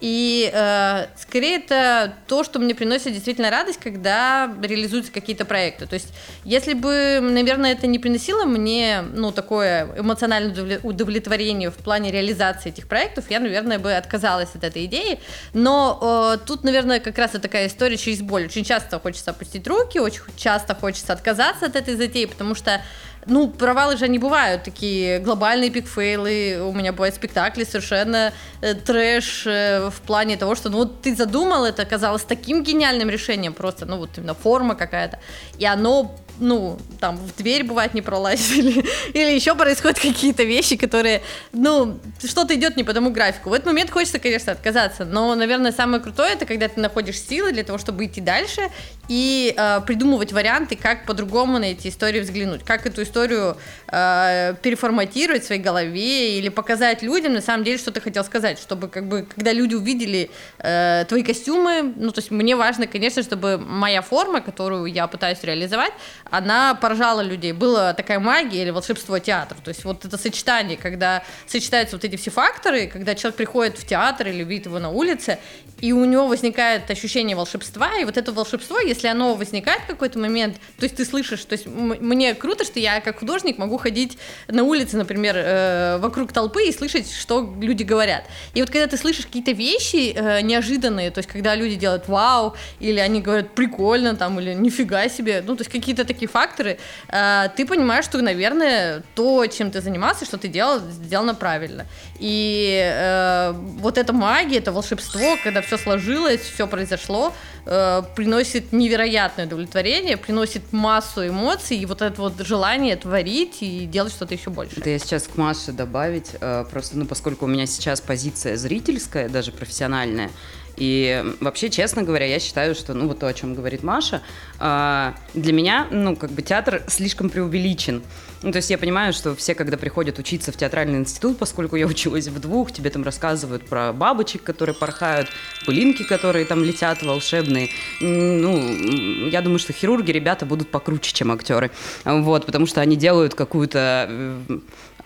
И 0.00 0.50
э, 0.52 1.06
скорее 1.16 1.56
это 1.56 2.14
то, 2.26 2.44
что 2.44 2.58
мне 2.58 2.74
приносит 2.74 3.12
действительно 3.12 3.50
радость, 3.50 3.80
когда 3.82 4.52
реализуются 4.62 5.12
какие-то 5.12 5.44
проекты. 5.44 5.86
То 5.86 5.94
есть, 5.94 6.08
если 6.44 6.74
бы, 6.74 7.20
наверное, 7.22 7.72
это 7.72 7.86
не 7.86 7.98
приносило 7.98 8.44
мне, 8.44 9.02
ну, 9.14 9.32
такое 9.32 9.88
эмоциональное 9.98 10.52
удовле- 10.52 10.80
удовлетворение 10.82 11.70
в 11.70 11.76
плане 11.76 12.10
реализации 12.10 12.68
этих 12.68 12.88
проектов, 12.88 13.30
я, 13.30 13.40
наверное, 13.40 13.78
бы 13.78 13.94
отказалась 13.94 14.50
от 14.54 14.64
этой 14.64 14.84
идеи. 14.86 15.20
Но 15.52 16.36
э, 16.36 16.46
тут, 16.46 16.64
наверное, 16.64 17.00
как 17.00 17.16
раз 17.16 17.34
и 17.34 17.38
такая 17.38 17.68
история 17.68 17.96
через 17.96 18.20
боль. 18.20 18.46
Очень 18.46 18.64
часто 18.64 18.98
хочется 19.00 19.30
опустить 19.30 19.66
руки, 19.66 19.98
очень 19.98 20.22
часто 20.36 20.74
хочется 20.74 21.12
отказаться 21.12 21.66
от 21.66 21.76
этой 21.76 21.94
затеи, 21.94 22.26
потому 22.26 22.54
что 22.54 22.82
ну, 23.26 23.48
провалы 23.48 23.96
же 23.96 24.08
не 24.08 24.18
бывают, 24.18 24.62
такие 24.62 25.18
глобальные 25.18 25.70
пикфейлы, 25.70 26.60
у 26.62 26.72
меня 26.72 26.92
бывают 26.92 27.14
спектакли 27.14 27.64
совершенно 27.64 28.32
э, 28.60 28.74
трэш 28.74 29.46
э, 29.46 29.90
в 29.90 30.00
плане 30.02 30.36
того, 30.36 30.54
что, 30.54 30.70
ну, 30.70 30.78
вот 30.78 31.02
ты 31.02 31.14
задумал, 31.14 31.64
это 31.64 31.82
оказалось 31.82 32.22
таким 32.22 32.62
гениальным 32.62 33.10
решением, 33.10 33.52
просто, 33.54 33.86
ну, 33.86 33.98
вот 33.98 34.10
именно 34.16 34.34
форма 34.34 34.74
какая-то, 34.74 35.18
и 35.58 35.66
оно 35.66 36.14
ну, 36.38 36.78
там, 37.00 37.16
в 37.16 37.36
дверь 37.36 37.64
бывает 37.64 37.94
не 37.94 38.02
пролазили, 38.02 38.84
или 39.14 39.34
еще 39.34 39.54
происходят 39.54 39.98
какие-то 39.98 40.42
вещи, 40.44 40.76
которые, 40.76 41.22
ну, 41.52 41.98
что-то 42.24 42.54
идет 42.54 42.76
не 42.76 42.84
по 42.84 42.92
тому 42.92 43.10
графику. 43.10 43.50
В 43.50 43.52
этот 43.52 43.66
момент 43.66 43.90
хочется, 43.90 44.18
конечно, 44.18 44.52
отказаться, 44.52 45.04
но, 45.04 45.34
наверное, 45.34 45.72
самое 45.72 46.02
крутое, 46.02 46.32
это 46.32 46.46
когда 46.46 46.68
ты 46.68 46.80
находишь 46.80 47.20
силы 47.20 47.52
для 47.52 47.64
того, 47.64 47.78
чтобы 47.78 48.06
идти 48.06 48.20
дальше 48.20 48.70
и 49.08 49.54
э, 49.56 49.80
придумывать 49.86 50.32
варианты, 50.32 50.76
как 50.76 51.06
по-другому 51.06 51.58
на 51.58 51.66
эти 51.66 51.88
истории 51.88 52.20
взглянуть, 52.20 52.64
как 52.64 52.86
эту 52.86 53.02
историю 53.02 53.56
э, 53.88 54.54
переформатировать 54.62 55.44
в 55.44 55.46
своей 55.46 55.60
голове 55.60 56.38
или 56.38 56.48
показать 56.48 57.02
людям, 57.02 57.34
на 57.34 57.42
самом 57.42 57.64
деле, 57.64 57.78
что 57.78 57.90
ты 57.90 58.00
хотел 58.00 58.24
сказать, 58.24 58.58
чтобы, 58.58 58.88
как 58.88 59.08
бы, 59.08 59.26
когда 59.34 59.52
люди 59.52 59.74
увидели 59.74 60.30
э, 60.58 61.04
твои 61.08 61.22
костюмы, 61.22 61.94
ну, 61.96 62.10
то 62.10 62.20
есть 62.20 62.30
мне 62.30 62.56
важно, 62.56 62.86
конечно, 62.86 63.22
чтобы 63.22 63.58
моя 63.58 64.02
форма, 64.02 64.40
которую 64.40 64.86
я 64.86 65.06
пытаюсь 65.06 65.42
реализовать, 65.42 65.92
она 66.30 66.74
поражала 66.74 67.20
людей. 67.20 67.52
Была 67.52 67.92
такая 67.94 68.18
магия 68.18 68.62
или 68.62 68.70
волшебство 68.70 69.18
театра. 69.18 69.56
То 69.62 69.68
есть 69.68 69.84
вот 69.84 70.04
это 70.04 70.18
сочетание, 70.18 70.76
когда 70.76 71.22
сочетаются 71.46 71.96
вот 71.96 72.04
эти 72.04 72.16
все 72.16 72.30
факторы, 72.30 72.86
когда 72.86 73.14
человек 73.14 73.36
приходит 73.36 73.78
в 73.78 73.86
театр 73.86 74.28
или 74.28 74.42
видит 74.44 74.66
его 74.66 74.78
на 74.78 74.90
улице, 74.90 75.38
и 75.80 75.92
у 75.92 76.04
него 76.04 76.26
возникает 76.28 76.90
ощущение 76.90 77.36
волшебства, 77.36 77.98
и 78.00 78.04
вот 78.04 78.16
это 78.16 78.32
волшебство, 78.32 78.78
если 78.80 79.08
оно 79.08 79.34
возникает 79.34 79.82
в 79.82 79.86
какой-то 79.86 80.18
момент, 80.18 80.56
то 80.78 80.84
есть 80.84 80.96
ты 80.96 81.04
слышишь, 81.04 81.44
то 81.44 81.52
есть 81.52 81.66
мне 81.66 82.34
круто, 82.34 82.64
что 82.64 82.80
я 82.80 83.00
как 83.00 83.18
художник 83.18 83.58
могу 83.58 83.76
ходить 83.76 84.16
на 84.48 84.62
улице, 84.62 84.96
например, 84.96 85.34
э, 85.36 85.98
вокруг 85.98 86.32
толпы 86.32 86.68
и 86.68 86.72
слышать, 86.72 87.12
что 87.12 87.54
люди 87.60 87.82
говорят. 87.82 88.24
И 88.54 88.60
вот 88.60 88.70
когда 88.70 88.86
ты 88.86 88.96
слышишь 88.96 89.26
какие-то 89.26 89.50
вещи 89.50 90.14
э, 90.14 90.40
неожиданные, 90.40 91.10
то 91.10 91.18
есть 91.18 91.28
когда 91.28 91.54
люди 91.54 91.74
делают 91.74 92.08
вау, 92.08 92.54
или 92.80 92.98
они 92.98 93.20
говорят 93.20 93.54
прикольно, 93.54 94.16
там, 94.16 94.40
или 94.40 94.54
нифига 94.54 95.08
себе, 95.08 95.42
ну, 95.46 95.54
то 95.54 95.62
есть 95.62 95.70
какие-то 95.70 96.04
такие 96.04 96.13
факторы, 96.22 96.78
э, 97.08 97.48
ты 97.56 97.66
понимаешь, 97.66 98.04
что, 98.04 98.22
наверное, 98.22 99.02
то, 99.14 99.46
чем 99.46 99.70
ты 99.70 99.80
занимался, 99.80 100.24
что 100.24 100.38
ты 100.38 100.48
делал, 100.48 100.78
сделано 100.78 101.34
правильно. 101.34 101.86
И 102.18 102.80
э, 102.82 103.52
вот 103.52 103.98
эта 103.98 104.12
магия, 104.12 104.58
это 104.58 104.72
волшебство, 104.72 105.36
когда 105.42 105.60
все 105.60 105.78
сложилось, 105.78 106.40
все 106.40 106.66
произошло, 106.66 107.34
э, 107.66 108.02
приносит 108.14 108.72
невероятное 108.72 109.46
удовлетворение, 109.46 110.16
приносит 110.16 110.72
массу 110.72 111.26
эмоций, 111.26 111.76
и 111.76 111.86
вот 111.86 112.02
это 112.02 112.20
вот 112.20 112.40
желание 112.40 112.96
творить 112.96 113.58
и 113.60 113.86
делать 113.86 114.12
что-то 114.12 114.34
еще 114.34 114.50
больше. 114.50 114.80
Это 114.80 114.90
я 114.90 114.98
сейчас 114.98 115.24
к 115.24 115.36
Маше 115.36 115.72
добавить, 115.72 116.30
просто, 116.70 116.98
ну, 116.98 117.06
поскольку 117.06 117.44
у 117.44 117.48
меня 117.48 117.66
сейчас 117.66 118.00
позиция 118.00 118.56
зрительская, 118.56 119.28
даже 119.28 119.52
профессиональная, 119.52 120.30
и 120.76 121.24
вообще, 121.40 121.70
честно 121.70 122.02
говоря, 122.02 122.26
я 122.26 122.38
считаю, 122.40 122.74
что, 122.74 122.94
ну, 122.94 123.08
вот 123.08 123.18
то, 123.18 123.26
о 123.26 123.34
чем 123.34 123.54
говорит 123.54 123.82
Маша, 123.82 124.22
э, 124.58 125.12
для 125.34 125.52
меня, 125.52 125.86
ну, 125.90 126.16
как 126.16 126.30
бы 126.30 126.42
театр 126.42 126.82
слишком 126.88 127.30
преувеличен. 127.30 128.02
Ну, 128.44 128.52
то 128.52 128.56
есть 128.56 128.68
я 128.68 128.76
понимаю, 128.76 129.14
что 129.14 129.34
все, 129.34 129.54
когда 129.54 129.78
приходят 129.78 130.18
учиться 130.18 130.52
в 130.52 130.56
театральный 130.56 130.98
институт, 130.98 131.38
поскольку 131.38 131.76
я 131.76 131.86
училась 131.86 132.28
в 132.28 132.38
двух, 132.40 132.72
тебе 132.72 132.90
там 132.90 133.02
рассказывают 133.02 133.66
про 133.66 133.94
бабочек, 133.94 134.42
которые 134.42 134.74
порхают, 134.74 135.28
пылинки, 135.64 136.02
которые 136.02 136.44
там 136.44 136.62
летят 136.62 137.02
волшебные. 137.02 137.70
Ну, 138.00 139.28
я 139.28 139.40
думаю, 139.40 139.58
что 139.58 139.72
хирурги, 139.72 140.10
ребята, 140.10 140.44
будут 140.44 140.70
покруче, 140.70 141.14
чем 141.14 141.32
актеры. 141.32 141.70
Вот, 142.04 142.44
потому 142.44 142.66
что 142.66 142.82
они 142.82 142.96
делают 142.96 143.34
какую-то 143.34 144.08
э, 144.10 144.58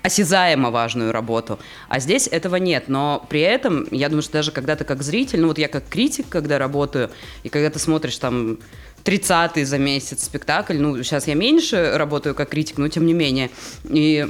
осязаемо 0.02 0.70
важную 0.70 1.12
работу. 1.12 1.58
А 1.88 1.98
здесь 1.98 2.28
этого 2.28 2.56
нет. 2.56 2.84
Но 2.88 3.26
при 3.28 3.40
этом, 3.40 3.86
я 3.90 4.08
думаю, 4.08 4.22
что 4.22 4.32
даже 4.34 4.52
когда 4.52 4.76
ты 4.76 4.84
как 4.84 5.02
зритель, 5.02 5.40
ну 5.40 5.48
вот 5.48 5.58
я 5.58 5.68
как 5.68 5.88
критик, 5.88 6.28
когда 6.28 6.58
работаю, 6.58 7.10
и 7.42 7.48
когда 7.48 7.70
ты 7.70 7.78
смотришь 7.78 8.18
там 8.18 8.58
30-й 9.04 9.64
за 9.64 9.78
месяц 9.78 10.24
спектакль, 10.24 10.78
ну 10.78 11.02
сейчас 11.02 11.26
я 11.26 11.34
меньше 11.34 11.92
работаю 11.96 12.34
как 12.34 12.50
критик, 12.50 12.78
но 12.78 12.88
тем 12.88 13.06
не 13.06 13.14
менее. 13.14 13.50
И 13.88 14.28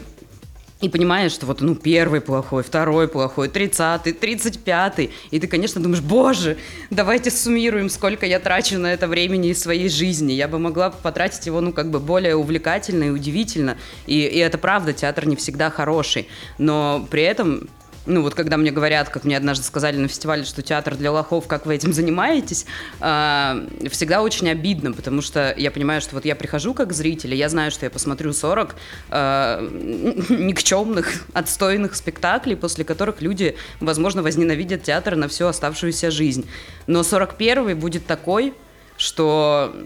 и 0.81 0.89
понимаешь, 0.89 1.33
что 1.33 1.47
вот, 1.47 1.61
ну, 1.61 1.75
первый 1.75 2.21
плохой, 2.21 2.63
второй 2.63 3.09
плохой, 3.09 3.49
тридцатый, 3.49 4.13
тридцать 4.13 4.61
пятый. 4.61 5.11
И 5.31 5.41
ты, 5.41 5.49
конечно, 5.49 5.83
думаешь, 5.83 6.03
боже, 6.03 6.57
давайте 6.91 7.31
суммируем, 7.31 7.91
сколько 7.91 8.27
я 8.27 8.39
трачу 8.39 8.79
на 8.79 8.93
это 8.93 9.09
времени 9.09 9.49
из 9.49 9.61
своей 9.61 9.89
жизни. 9.89 10.33
Я 10.33 10.47
бы 10.47 10.59
могла 10.59 10.91
потратить 10.91 11.47
его, 11.47 11.61
ну, 11.61 11.73
как 11.73 11.91
бы 11.91 11.99
более 11.99 12.37
увлекательно 12.37 13.05
и 13.05 13.11
удивительно. 13.11 13.77
И, 14.07 14.21
и 14.21 14.39
это 14.39 14.57
правда, 14.57 14.93
театр 14.93 15.27
не 15.27 15.35
всегда 15.35 15.71
хороший. 15.71 16.29
Но 16.59 17.07
при 17.11 17.23
этом 17.23 17.69
ну 18.09 18.23
вот 18.23 18.35
когда 18.35 18.57
мне 18.57 18.71
говорят, 18.71 19.11
как 19.11 19.25
мне 19.25 19.37
однажды 19.37 19.65
сказали 19.65 19.97
на 19.99 20.09
фестивале, 20.09 20.45
что 20.45 20.63
театр 20.63 20.97
для 20.97 21.13
лохов, 21.13 21.47
как 21.47 21.67
вы 21.67 21.75
этим 21.77 21.93
занимаетесь, 21.99 22.67
э, 23.01 23.67
всегда 23.91 24.23
очень 24.23 24.49
обидно, 24.49 24.93
потому 24.93 25.23
что 25.23 25.55
я 25.57 25.71
понимаю, 25.71 26.01
что 26.01 26.15
вот 26.15 26.25
я 26.25 26.35
прихожу 26.35 26.75
как 26.75 26.93
зритель, 26.93 27.35
и 27.35 27.37
я 27.37 27.49
знаю, 27.49 27.71
что 27.71 27.87
я 27.87 27.91
посмотрю 27.91 28.33
40 28.33 28.75
э, 29.11 29.69
никчемных, 30.31 31.27
отстойных 31.35 31.95
спектаклей, 31.95 32.57
после 32.57 32.85
которых 32.85 33.21
люди, 33.21 33.57
возможно, 33.81 34.23
возненавидят 34.23 34.83
театр 34.83 35.15
на 35.15 35.29
всю 35.29 35.47
оставшуюся 35.47 36.11
жизнь. 36.11 36.49
Но 36.87 37.01
41-й 37.01 37.75
будет 37.75 38.07
такой, 38.07 38.55
что 38.97 39.77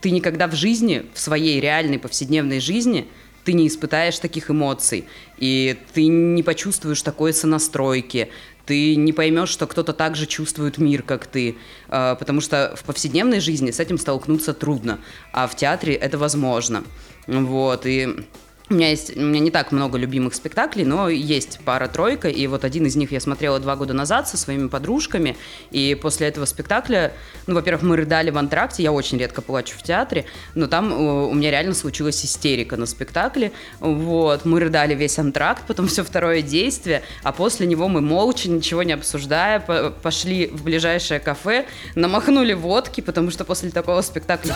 ты 0.00 0.10
никогда 0.12 0.46
в 0.46 0.54
жизни, 0.54 1.04
в 1.12 1.20
своей 1.20 1.60
реальной 1.60 1.98
повседневной 1.98 2.60
жизни– 2.60 3.06
ты 3.44 3.52
не 3.52 3.66
испытаешь 3.66 4.18
таких 4.18 4.50
эмоций, 4.50 5.06
и 5.38 5.78
ты 5.94 6.06
не 6.06 6.42
почувствуешь 6.42 7.02
такой 7.02 7.32
сонастройки, 7.32 8.30
ты 8.66 8.94
не 8.94 9.12
поймешь, 9.12 9.48
что 9.48 9.66
кто-то 9.66 9.92
так 9.92 10.14
же 10.14 10.26
чувствует 10.26 10.78
мир, 10.78 11.02
как 11.02 11.26
ты, 11.26 11.56
а, 11.88 12.14
потому 12.14 12.40
что 12.40 12.74
в 12.76 12.84
повседневной 12.84 13.40
жизни 13.40 13.70
с 13.70 13.80
этим 13.80 13.98
столкнуться 13.98 14.54
трудно, 14.54 15.00
а 15.32 15.48
в 15.48 15.56
театре 15.56 15.94
это 15.94 16.18
возможно. 16.18 16.84
Вот, 17.26 17.86
и 17.86 18.26
у 18.70 18.74
меня 18.74 18.90
есть, 18.90 19.16
у 19.16 19.20
меня 19.20 19.40
не 19.40 19.50
так 19.50 19.72
много 19.72 19.98
любимых 19.98 20.32
спектаклей, 20.32 20.84
но 20.84 21.08
есть 21.08 21.58
пара-тройка, 21.64 22.28
и 22.28 22.46
вот 22.46 22.64
один 22.64 22.86
из 22.86 22.94
них 22.94 23.10
я 23.10 23.18
смотрела 23.18 23.58
два 23.58 23.74
года 23.74 23.94
назад 23.94 24.28
со 24.28 24.36
своими 24.36 24.68
подружками, 24.68 25.36
и 25.72 25.98
после 26.00 26.28
этого 26.28 26.44
спектакля, 26.44 27.12
ну, 27.48 27.56
во-первых, 27.56 27.82
мы 27.82 27.96
рыдали 27.96 28.30
в 28.30 28.38
антракте, 28.38 28.84
я 28.84 28.92
очень 28.92 29.18
редко 29.18 29.42
плачу 29.42 29.76
в 29.76 29.82
театре, 29.82 30.24
но 30.54 30.68
там 30.68 30.92
э, 30.92 30.96
у 30.96 31.34
меня 31.34 31.50
реально 31.50 31.74
случилась 31.74 32.24
истерика 32.24 32.76
на 32.76 32.86
спектакле, 32.86 33.50
вот, 33.80 34.44
мы 34.44 34.60
рыдали 34.60 34.94
весь 34.94 35.18
антракт, 35.18 35.64
потом 35.66 35.88
все 35.88 36.04
второе 36.04 36.40
действие, 36.40 37.02
а 37.24 37.32
после 37.32 37.66
него 37.66 37.88
мы 37.88 38.00
молча, 38.00 38.48
ничего 38.48 38.84
не 38.84 38.92
обсуждая, 38.92 39.58
пошли 39.58 40.46
в 40.46 40.62
ближайшее 40.62 41.18
кафе, 41.18 41.66
намахнули 41.96 42.52
водки, 42.52 43.00
потому 43.00 43.32
что 43.32 43.44
после 43.44 43.70
такого 43.70 44.00
спектакля 44.02 44.54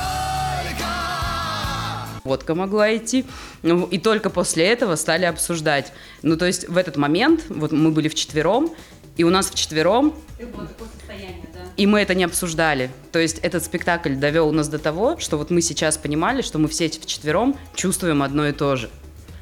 водка 2.24 2.54
могла 2.54 2.96
идти. 2.96 3.26
Ну, 3.62 3.84
и 3.84 3.98
только 3.98 4.30
после 4.30 4.64
этого 4.64 4.96
стали 4.96 5.26
обсуждать. 5.26 5.92
Ну, 6.22 6.38
то 6.38 6.46
есть 6.46 6.66
в 6.66 6.78
этот 6.78 6.96
момент, 6.96 7.44
вот 7.50 7.70
мы 7.70 7.90
были 7.90 8.08
вчетвером, 8.08 8.74
и 9.18 9.24
у 9.24 9.30
нас 9.30 9.50
вчетвером... 9.50 10.14
И 11.76 11.86
мы 11.86 12.00
это 12.00 12.14
не 12.14 12.24
обсуждали. 12.24 12.90
То 13.12 13.18
есть 13.18 13.40
этот 13.40 13.62
спектакль 13.62 14.14
довел 14.14 14.52
нас 14.52 14.68
до 14.68 14.78
того, 14.78 15.18
что 15.18 15.36
вот 15.36 15.50
мы 15.50 15.60
сейчас 15.60 15.98
понимали, 15.98 16.40
что 16.40 16.58
мы 16.58 16.68
все 16.68 16.88
вчетвером 16.88 17.58
чувствуем 17.74 18.22
одно 18.22 18.46
и 18.46 18.52
то 18.52 18.76
же. 18.76 18.88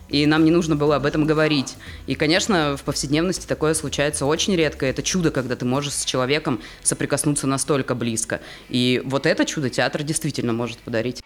И 0.08 0.26
нам 0.26 0.44
не 0.44 0.50
нужно 0.50 0.74
было 0.74 0.96
об 0.96 1.06
этом 1.06 1.24
говорить. 1.24 1.76
И, 2.06 2.16
конечно, 2.16 2.76
в 2.76 2.82
повседневности 2.82 3.46
такое 3.46 3.74
случается 3.74 4.26
очень 4.26 4.56
редко. 4.56 4.86
Это 4.86 5.02
чудо, 5.02 5.30
когда 5.30 5.54
ты 5.54 5.64
можешь 5.64 5.92
с 5.92 6.04
человеком 6.04 6.60
соприкоснуться 6.82 7.46
настолько 7.46 7.94
близко. 7.94 8.40
И 8.68 9.02
вот 9.04 9.26
это 9.26 9.44
чудо 9.44 9.70
театр 9.70 10.02
действительно 10.02 10.52
может 10.52 10.78
подарить. 10.78 11.22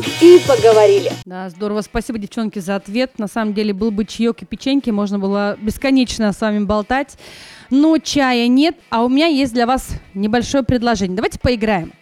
Вот 0.00 0.08
и 0.22 0.40
поговорили. 0.48 1.12
Да, 1.26 1.50
здорово. 1.50 1.82
Спасибо, 1.82 2.18
девчонки, 2.18 2.58
за 2.58 2.76
ответ. 2.76 3.18
На 3.18 3.26
самом 3.26 3.52
деле, 3.52 3.74
был 3.74 3.90
бы 3.90 4.06
чаек 4.06 4.40
и 4.40 4.46
печеньки, 4.46 4.88
можно 4.88 5.18
было 5.18 5.58
бесконечно 5.60 6.32
с 6.32 6.40
вами 6.40 6.64
болтать. 6.64 7.18
Но 7.68 7.98
чая 7.98 8.48
нет, 8.48 8.76
а 8.88 9.04
у 9.04 9.10
меня 9.10 9.26
есть 9.26 9.52
для 9.52 9.66
вас 9.66 9.90
небольшое 10.14 10.64
предложение. 10.64 11.14
Давайте 11.14 11.38
поиграем. 11.38 11.92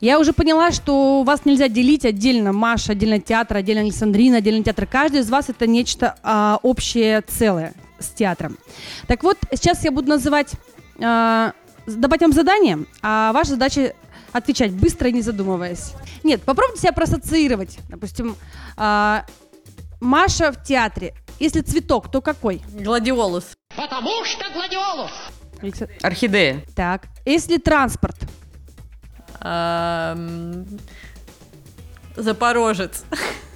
Я 0.00 0.20
уже 0.20 0.32
поняла, 0.32 0.70
что 0.70 1.24
вас 1.24 1.44
нельзя 1.44 1.66
делить 1.66 2.04
отдельно 2.04 2.52
Маша, 2.52 2.92
отдельно 2.92 3.18
театр, 3.18 3.56
отдельно 3.56 3.82
Александрина, 3.82 4.36
отдельно 4.36 4.62
театр. 4.62 4.86
Каждый 4.86 5.22
из 5.22 5.28
вас 5.28 5.48
это 5.48 5.66
нечто 5.66 6.14
а, 6.22 6.60
общее 6.62 7.20
целое 7.22 7.74
с 7.98 8.10
театром. 8.10 8.58
Так 9.08 9.24
вот, 9.24 9.38
сейчас 9.50 9.84
я 9.84 9.90
буду 9.90 10.08
называть, 10.08 10.52
а, 11.02 11.52
давать 11.84 12.20
вам 12.20 12.32
задание, 12.32 12.78
а 13.02 13.32
ваша 13.32 13.50
задача 13.50 13.94
отвечать 14.32 14.72
быстро 14.72 15.08
и 15.08 15.12
не 15.12 15.22
задумываясь. 15.22 15.92
Нет, 16.22 16.42
попробуйте 16.42 16.82
себя 16.82 16.92
проассоциировать. 16.92 17.78
Допустим, 17.88 18.36
э, 18.76 19.20
Маша 20.00 20.52
в 20.52 20.62
театре. 20.62 21.14
Если 21.38 21.60
цветок, 21.60 22.10
то 22.10 22.20
какой? 22.20 22.62
Гладиолус. 22.72 23.52
Потому 23.76 24.24
что 24.24 24.44
гладиолус. 24.52 25.10
Орхидея. 26.02 26.64
Так. 26.74 27.04
Если 27.24 27.58
транспорт? 27.58 28.16
Запорожец. 32.16 33.04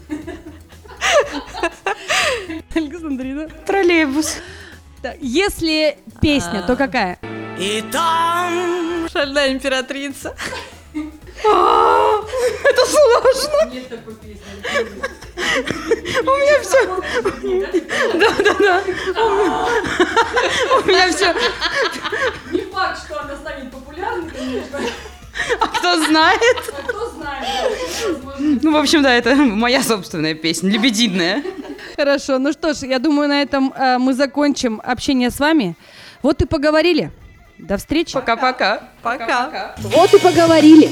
Александрина. 2.74 3.48
Троллейбус. 3.66 4.38
Если 5.20 5.98
песня, 6.20 6.62
то 6.62 6.76
какая? 6.76 7.18
И 7.58 7.82
там 7.92 8.83
шальная 9.24 9.52
императрица. 9.52 10.34
Это 11.34 12.86
сложно. 12.86 13.72
Нет 13.72 13.88
такой 13.88 14.14
песни. 14.16 14.40
У 16.20 16.24
меня 16.24 16.60
все. 16.62 16.86
Да, 18.18 18.30
да, 18.44 18.54
да. 18.58 18.82
У 20.76 20.86
меня 20.86 21.10
все. 21.10 21.34
Не 22.52 22.60
факт, 22.70 23.04
что 23.04 23.20
она 23.20 23.36
станет 23.36 23.70
популярной, 23.70 24.30
конечно. 24.30 24.78
А 25.60 25.66
кто 25.66 26.04
знает? 26.04 26.72
А 26.78 26.82
кто 26.82 27.10
знает. 27.10 27.48
Ну, 28.62 28.72
в 28.72 28.76
общем, 28.76 29.02
да, 29.02 29.14
это 29.14 29.34
моя 29.34 29.82
собственная 29.82 30.34
песня, 30.34 30.70
лебединая. 30.70 31.42
Хорошо, 31.96 32.38
ну 32.38 32.52
что 32.52 32.72
ж, 32.74 32.82
я 32.82 32.98
думаю, 32.98 33.28
на 33.28 33.42
этом 33.42 33.72
э, 33.72 33.98
мы 33.98 34.14
закончим 34.14 34.80
общение 34.84 35.30
с 35.30 35.40
вами. 35.40 35.76
Вот 36.22 36.42
и 36.42 36.46
поговорили. 36.46 37.10
До 37.58 37.76
встречи. 37.76 38.14
Пока-пока. 38.14 38.80
Пока. 39.02 39.74
Вот 39.78 40.12
и 40.12 40.18
поговорили. 40.18 40.90